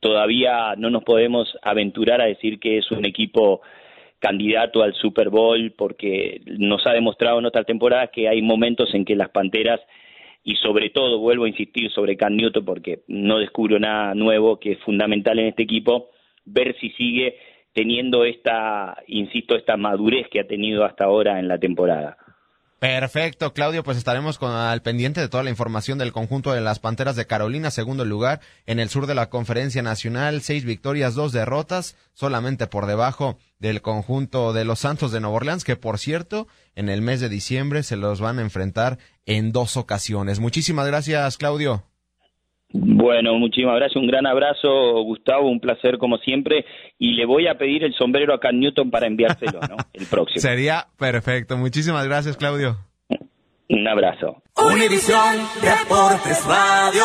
todavía 0.00 0.74
no 0.76 0.90
nos 0.90 1.04
podemos 1.04 1.56
aventurar 1.62 2.20
a 2.20 2.26
decir 2.26 2.58
que 2.58 2.78
es 2.78 2.90
un 2.90 3.06
equipo 3.06 3.62
candidato 4.22 4.84
al 4.84 4.94
Super 4.94 5.30
Bowl 5.30 5.74
porque 5.76 6.40
nos 6.46 6.86
ha 6.86 6.92
demostrado 6.92 7.40
en 7.40 7.46
otras 7.46 7.66
temporadas 7.66 8.10
que 8.14 8.28
hay 8.28 8.40
momentos 8.40 8.94
en 8.94 9.04
que 9.04 9.16
las 9.16 9.30
Panteras 9.30 9.80
y 10.44 10.54
sobre 10.56 10.90
todo 10.90 11.18
vuelvo 11.18 11.44
a 11.44 11.48
insistir 11.48 11.90
sobre 11.90 12.16
Can 12.16 12.36
Newton 12.36 12.64
porque 12.64 13.00
no 13.08 13.38
descubro 13.38 13.80
nada 13.80 14.14
nuevo 14.14 14.60
que 14.60 14.72
es 14.72 14.78
fundamental 14.84 15.40
en 15.40 15.48
este 15.48 15.64
equipo 15.64 16.10
ver 16.44 16.76
si 16.80 16.90
sigue 16.90 17.36
teniendo 17.72 18.24
esta, 18.24 18.96
insisto, 19.08 19.56
esta 19.56 19.76
madurez 19.76 20.28
que 20.30 20.38
ha 20.38 20.46
tenido 20.46 20.84
hasta 20.84 21.04
ahora 21.04 21.40
en 21.40 21.48
la 21.48 21.58
temporada. 21.58 22.16
Perfecto, 22.78 23.52
Claudio, 23.52 23.84
pues 23.84 23.96
estaremos 23.96 24.38
con 24.38 24.50
al 24.50 24.82
pendiente 24.82 25.20
de 25.20 25.28
toda 25.28 25.44
la 25.44 25.50
información 25.50 25.98
del 25.98 26.12
conjunto 26.12 26.52
de 26.52 26.60
las 26.60 26.80
Panteras 26.80 27.14
de 27.14 27.28
Carolina, 27.28 27.70
segundo 27.70 28.04
lugar 28.04 28.40
en 28.66 28.80
el 28.80 28.88
sur 28.88 29.06
de 29.06 29.14
la 29.14 29.30
Conferencia 29.30 29.82
Nacional, 29.82 30.40
seis 30.42 30.64
victorias, 30.64 31.14
dos 31.14 31.32
derrotas, 31.32 31.96
solamente 32.12 32.66
por 32.66 32.86
debajo 32.86 33.38
del 33.62 33.80
conjunto 33.80 34.52
de 34.52 34.64
los 34.64 34.80
Santos 34.80 35.12
de 35.12 35.20
Nueva 35.20 35.36
Orleans, 35.36 35.62
que 35.64 35.76
por 35.76 35.98
cierto, 35.98 36.48
en 36.74 36.88
el 36.88 37.00
mes 37.00 37.20
de 37.20 37.28
diciembre 37.28 37.84
se 37.84 37.96
los 37.96 38.20
van 38.20 38.40
a 38.40 38.42
enfrentar 38.42 38.98
en 39.24 39.52
dos 39.52 39.76
ocasiones. 39.76 40.40
Muchísimas 40.40 40.88
gracias, 40.88 41.38
Claudio. 41.38 41.84
Bueno, 42.74 43.34
muchísimas 43.34 43.76
gracias, 43.76 44.02
un 44.02 44.08
gran 44.08 44.26
abrazo, 44.26 44.68
Gustavo, 45.04 45.48
un 45.48 45.60
placer 45.60 45.98
como 45.98 46.16
siempre, 46.18 46.64
y 46.98 47.12
le 47.12 47.24
voy 47.24 47.46
a 47.46 47.56
pedir 47.56 47.84
el 47.84 47.94
sombrero 47.94 48.34
a 48.34 48.40
Can 48.40 48.58
Newton 48.58 48.90
para 48.90 49.06
enviárselo, 49.06 49.60
¿no? 49.60 49.76
El 49.92 50.06
próximo. 50.06 50.40
Sería 50.40 50.86
perfecto. 50.98 51.56
Muchísimas 51.56 52.04
gracias, 52.06 52.36
Claudio. 52.36 52.78
Un 53.68 53.86
abrazo. 53.86 54.42
Univisión 54.56 55.36
Deportes 55.62 56.44
Radio. 56.46 57.04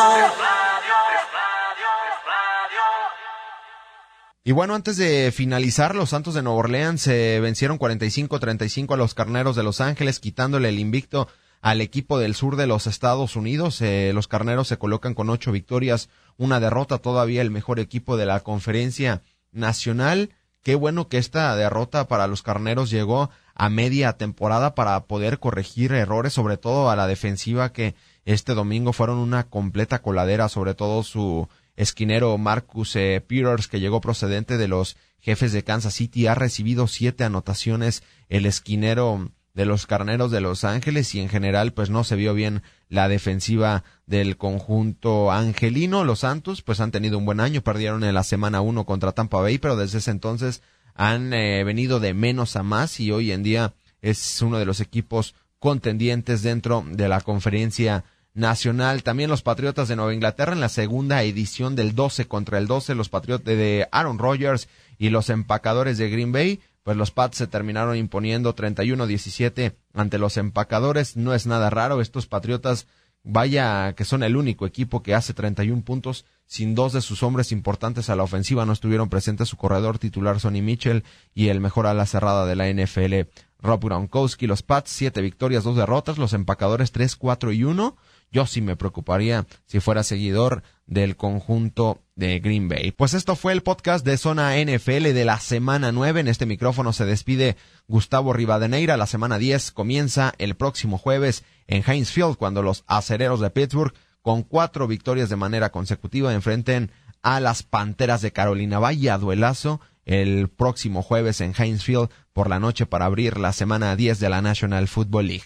Y 4.48 4.52
bueno, 4.52 4.74
antes 4.74 4.96
de 4.96 5.30
finalizar, 5.30 5.94
los 5.94 6.08
Santos 6.08 6.32
de 6.32 6.40
Nueva 6.40 6.60
Orleans 6.60 7.02
se 7.02 7.38
vencieron 7.38 7.78
45-35 7.78 8.94
a 8.94 8.96
los 8.96 9.12
Carneros 9.12 9.56
de 9.56 9.62
Los 9.62 9.82
Ángeles, 9.82 10.20
quitándole 10.20 10.70
el 10.70 10.78
invicto 10.78 11.28
al 11.60 11.82
equipo 11.82 12.18
del 12.18 12.34
sur 12.34 12.56
de 12.56 12.66
los 12.66 12.86
Estados 12.86 13.36
Unidos. 13.36 13.82
Eh, 13.82 14.12
los 14.14 14.26
carneros 14.26 14.66
se 14.66 14.78
colocan 14.78 15.12
con 15.12 15.28
ocho 15.28 15.52
victorias, 15.52 16.08
una 16.38 16.60
derrota, 16.60 16.96
todavía 16.96 17.42
el 17.42 17.50
mejor 17.50 17.78
equipo 17.78 18.16
de 18.16 18.24
la 18.24 18.40
conferencia 18.40 19.20
nacional. 19.52 20.30
Qué 20.62 20.76
bueno 20.76 21.08
que 21.08 21.18
esta 21.18 21.54
derrota 21.54 22.08
para 22.08 22.26
los 22.26 22.40
carneros 22.40 22.88
llegó 22.88 23.28
a 23.54 23.68
media 23.68 24.14
temporada 24.14 24.74
para 24.74 25.04
poder 25.04 25.40
corregir 25.40 25.92
errores, 25.92 26.32
sobre 26.32 26.56
todo 26.56 26.88
a 26.88 26.96
la 26.96 27.06
defensiva 27.06 27.74
que 27.74 27.96
este 28.24 28.54
domingo 28.54 28.94
fueron 28.94 29.18
una 29.18 29.44
completa 29.44 30.00
coladera, 30.00 30.48
sobre 30.48 30.72
todo 30.72 31.02
su 31.02 31.50
esquinero 31.78 32.36
Marcus 32.38 32.96
eh, 32.96 33.24
Peters, 33.26 33.68
que 33.68 33.78
llegó 33.80 34.00
procedente 34.00 34.58
de 34.58 34.66
los 34.66 34.96
jefes 35.20 35.52
de 35.52 35.62
Kansas 35.62 35.94
City, 35.94 36.26
ha 36.26 36.34
recibido 36.34 36.88
siete 36.88 37.22
anotaciones. 37.22 38.02
El 38.28 38.46
esquinero 38.46 39.30
de 39.54 39.64
los 39.64 39.86
carneros 39.86 40.30
de 40.30 40.40
Los 40.40 40.64
Ángeles 40.64 41.14
y 41.14 41.20
en 41.20 41.28
general 41.28 41.72
pues 41.72 41.88
no 41.88 42.04
se 42.04 42.16
vio 42.16 42.34
bien 42.34 42.62
la 42.88 43.08
defensiva 43.08 43.84
del 44.06 44.36
conjunto 44.36 45.30
angelino. 45.30 46.04
Los 46.04 46.20
Santos 46.20 46.62
pues 46.62 46.80
han 46.80 46.90
tenido 46.90 47.16
un 47.16 47.24
buen 47.24 47.40
año, 47.40 47.62
perdieron 47.62 48.02
en 48.02 48.14
la 48.14 48.24
semana 48.24 48.60
uno 48.60 48.84
contra 48.84 49.12
Tampa 49.12 49.40
Bay, 49.40 49.58
pero 49.58 49.76
desde 49.76 49.98
ese 49.98 50.10
entonces 50.10 50.62
han 50.94 51.32
eh, 51.32 51.62
venido 51.62 52.00
de 52.00 52.12
menos 52.12 52.56
a 52.56 52.64
más 52.64 52.98
y 52.98 53.12
hoy 53.12 53.30
en 53.30 53.44
día 53.44 53.74
es 54.02 54.42
uno 54.42 54.58
de 54.58 54.66
los 54.66 54.80
equipos 54.80 55.36
contendientes 55.60 56.42
dentro 56.42 56.84
de 56.90 57.08
la 57.08 57.20
conferencia 57.20 58.04
nacional. 58.38 59.02
También 59.02 59.28
los 59.28 59.42
Patriotas 59.42 59.88
de 59.88 59.96
Nueva 59.96 60.14
Inglaterra 60.14 60.52
en 60.52 60.60
la 60.60 60.68
segunda 60.68 61.22
edición 61.22 61.76
del 61.76 61.94
12 61.94 62.26
contra 62.26 62.58
el 62.58 62.66
12, 62.66 62.94
los 62.94 63.08
Patriotas 63.08 63.44
de 63.44 63.88
Aaron 63.90 64.18
Rodgers 64.18 64.68
y 64.96 65.10
los 65.10 65.28
empacadores 65.28 65.98
de 65.98 66.08
Green 66.08 66.32
Bay 66.32 66.60
pues 66.88 66.96
los 66.96 67.10
Pats 67.10 67.36
se 67.36 67.46
terminaron 67.46 67.98
imponiendo 67.98 68.56
31-17 68.56 69.74
ante 69.92 70.16
los 70.16 70.38
empacadores. 70.38 71.18
No 71.18 71.34
es 71.34 71.46
nada 71.46 71.68
raro, 71.68 72.00
estos 72.00 72.26
Patriotas, 72.26 72.86
vaya 73.22 73.92
que 73.92 74.06
son 74.06 74.22
el 74.22 74.38
único 74.38 74.64
equipo 74.64 75.02
que 75.02 75.14
hace 75.14 75.34
31 75.34 75.82
puntos 75.82 76.24
sin 76.46 76.74
dos 76.74 76.94
de 76.94 77.02
sus 77.02 77.22
hombres 77.22 77.52
importantes 77.52 78.08
a 78.08 78.16
la 78.16 78.22
ofensiva. 78.22 78.64
No 78.64 78.72
estuvieron 78.72 79.10
presentes 79.10 79.50
su 79.50 79.58
corredor 79.58 79.98
titular 79.98 80.40
Sonny 80.40 80.62
Mitchell 80.62 81.04
y 81.34 81.48
el 81.48 81.60
mejor 81.60 81.86
ala 81.86 82.06
cerrada 82.06 82.46
de 82.46 82.56
la 82.56 82.70
NFL, 82.72 83.28
Rob 83.60 83.84
Gronkowski. 83.84 84.46
Los 84.46 84.62
Pats, 84.62 84.90
siete 84.90 85.20
victorias, 85.20 85.64
dos 85.64 85.76
derrotas. 85.76 86.16
Los 86.16 86.32
empacadores, 86.32 86.90
3, 86.90 87.16
4 87.16 87.52
y 87.52 87.64
1. 87.64 87.98
Yo 88.30 88.46
sí 88.46 88.60
me 88.60 88.76
preocuparía 88.76 89.46
si 89.66 89.80
fuera 89.80 90.02
seguidor 90.02 90.62
del 90.86 91.16
conjunto 91.16 92.02
de 92.14 92.40
Green 92.40 92.68
Bay. 92.68 92.92
Pues 92.92 93.14
esto 93.14 93.36
fue 93.36 93.52
el 93.52 93.62
podcast 93.62 94.04
de 94.04 94.18
Zona 94.18 94.56
NFL 94.56 95.14
de 95.14 95.24
la 95.24 95.38
semana 95.40 95.92
9. 95.92 96.20
En 96.20 96.28
este 96.28 96.46
micrófono 96.46 96.92
se 96.92 97.04
despide 97.04 97.56
Gustavo 97.86 98.32
Rivadeneira. 98.32 98.96
La 98.96 99.06
semana 99.06 99.38
10 99.38 99.70
comienza 99.72 100.34
el 100.38 100.56
próximo 100.56 100.98
jueves 100.98 101.44
en 101.66 101.82
Heinz 101.86 102.14
cuando 102.38 102.62
los 102.62 102.84
acereros 102.86 103.40
de 103.40 103.50
Pittsburgh 103.50 103.94
con 104.22 104.42
cuatro 104.42 104.86
victorias 104.86 105.28
de 105.28 105.36
manera 105.36 105.70
consecutiva 105.70 106.34
enfrenten 106.34 106.90
a 107.22 107.40
las 107.40 107.62
Panteras 107.62 108.20
de 108.22 108.32
Carolina. 108.32 108.78
Vaya 108.78 109.18
duelazo 109.18 109.80
el 110.04 110.48
próximo 110.48 111.02
jueves 111.02 111.40
en 111.40 111.54
Heinz 111.56 111.86
por 112.32 112.48
la 112.48 112.58
noche 112.58 112.86
para 112.86 113.04
abrir 113.04 113.38
la 113.38 113.52
semana 113.52 113.94
10 113.94 114.20
de 114.20 114.30
la 114.30 114.42
National 114.42 114.88
Football 114.88 115.26
League. 115.26 115.44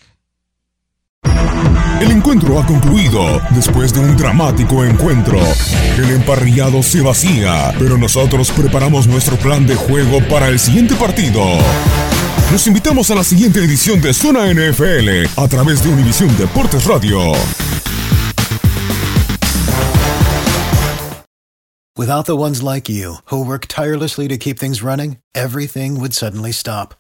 El 2.03 2.11
encuentro 2.11 2.59
ha 2.59 2.67
concluido 2.67 3.41
después 3.51 3.95
de 3.95 4.01
un 4.01 4.17
dramático 4.17 4.85
encuentro. 4.85 5.39
El 5.97 6.11
emparrillado 6.11 6.83
se 6.83 7.01
vacía, 7.01 7.73
pero 7.79 7.97
nosotros 7.97 8.51
preparamos 8.51 9.07
nuestro 9.07 9.37
plan 9.37 9.69
de 9.69 9.77
juego 9.77 10.19
para 10.29 10.49
el 10.49 10.59
siguiente 10.59 10.97
partido. 10.97 11.41
Los 12.51 12.67
invitamos 12.67 13.13
a 13.13 13.15
la 13.15 13.23
siguiente 13.23 13.61
edición 13.61 14.01
de 14.01 14.13
Zona 14.13 14.53
NFL 14.53 15.31
a 15.37 15.47
través 15.47 15.85
de 15.85 15.91
Univisión 15.91 16.37
Deportes 16.37 16.87
Radio. 16.87 17.35
Without 21.97 22.27
the 22.27 22.37
ones 22.37 22.65
like 22.65 22.89
you, 22.89 23.19
who 23.27 23.45
work 23.47 23.69
tirelessly 23.69 24.27
to 24.27 24.37
keep 24.37 24.59
things 24.59 24.83
running, 24.83 25.19
everything 25.37 26.01
would 26.01 26.15
suddenly 26.15 26.51
stop. 26.51 26.97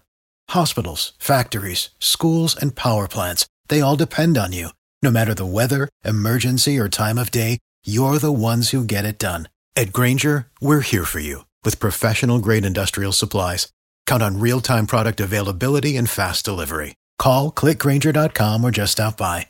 Hospitals, 0.51 1.15
factories, 1.19 1.91
schools, 1.99 2.57
and 2.57 2.77
power 2.77 3.09
plants, 3.09 3.47
they 3.67 3.81
all 3.81 3.97
depend 3.97 4.38
on 4.38 4.53
you. 4.53 4.69
No 5.03 5.11
matter 5.11 5.35
the 5.35 5.47
weather, 5.47 5.88
emergency, 6.05 6.79
or 6.79 6.88
time 6.88 7.19
of 7.19 7.33
day, 7.33 7.59
you're 7.85 8.19
the 8.19 8.33
ones 8.33 8.71
who 8.71 8.85
get 8.85 9.05
it 9.05 9.19
done. 9.19 9.49
At 9.75 9.93
Granger, 9.93 10.47
we're 10.61 10.81
here 10.81 11.05
for 11.05 11.19
you 11.19 11.45
with 11.65 11.81
professional 11.81 12.38
grade 12.38 12.65
industrial 12.65 13.11
supplies. 13.12 13.73
Count 14.07 14.23
on 14.23 14.38
real 14.38 14.61
time 14.61 14.87
product 14.87 15.19
availability 15.19 15.97
and 15.97 16.09
fast 16.09 16.45
delivery. 16.45 16.95
Call 17.19 17.51
clickgranger.com 17.51 18.65
or 18.65 18.71
just 18.71 18.93
stop 18.93 19.17
by. 19.17 19.49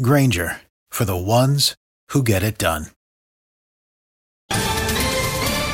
Granger 0.00 0.60
for 0.90 1.04
the 1.04 1.16
ones 1.16 1.74
who 2.10 2.22
get 2.22 2.44
it 2.44 2.58
done. 2.58 2.86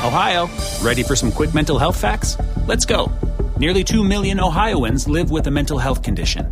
Ohio, 0.01 0.49
ready 0.81 1.03
for 1.03 1.15
some 1.15 1.31
quick 1.31 1.53
mental 1.53 1.77
health 1.77 1.99
facts? 1.99 2.35
Let's 2.65 2.85
go. 2.85 3.11
Nearly 3.59 3.83
2 3.83 4.03
million 4.03 4.39
Ohioans 4.39 5.07
live 5.07 5.29
with 5.29 5.45
a 5.47 5.51
mental 5.51 5.77
health 5.77 6.01
condition. 6.01 6.51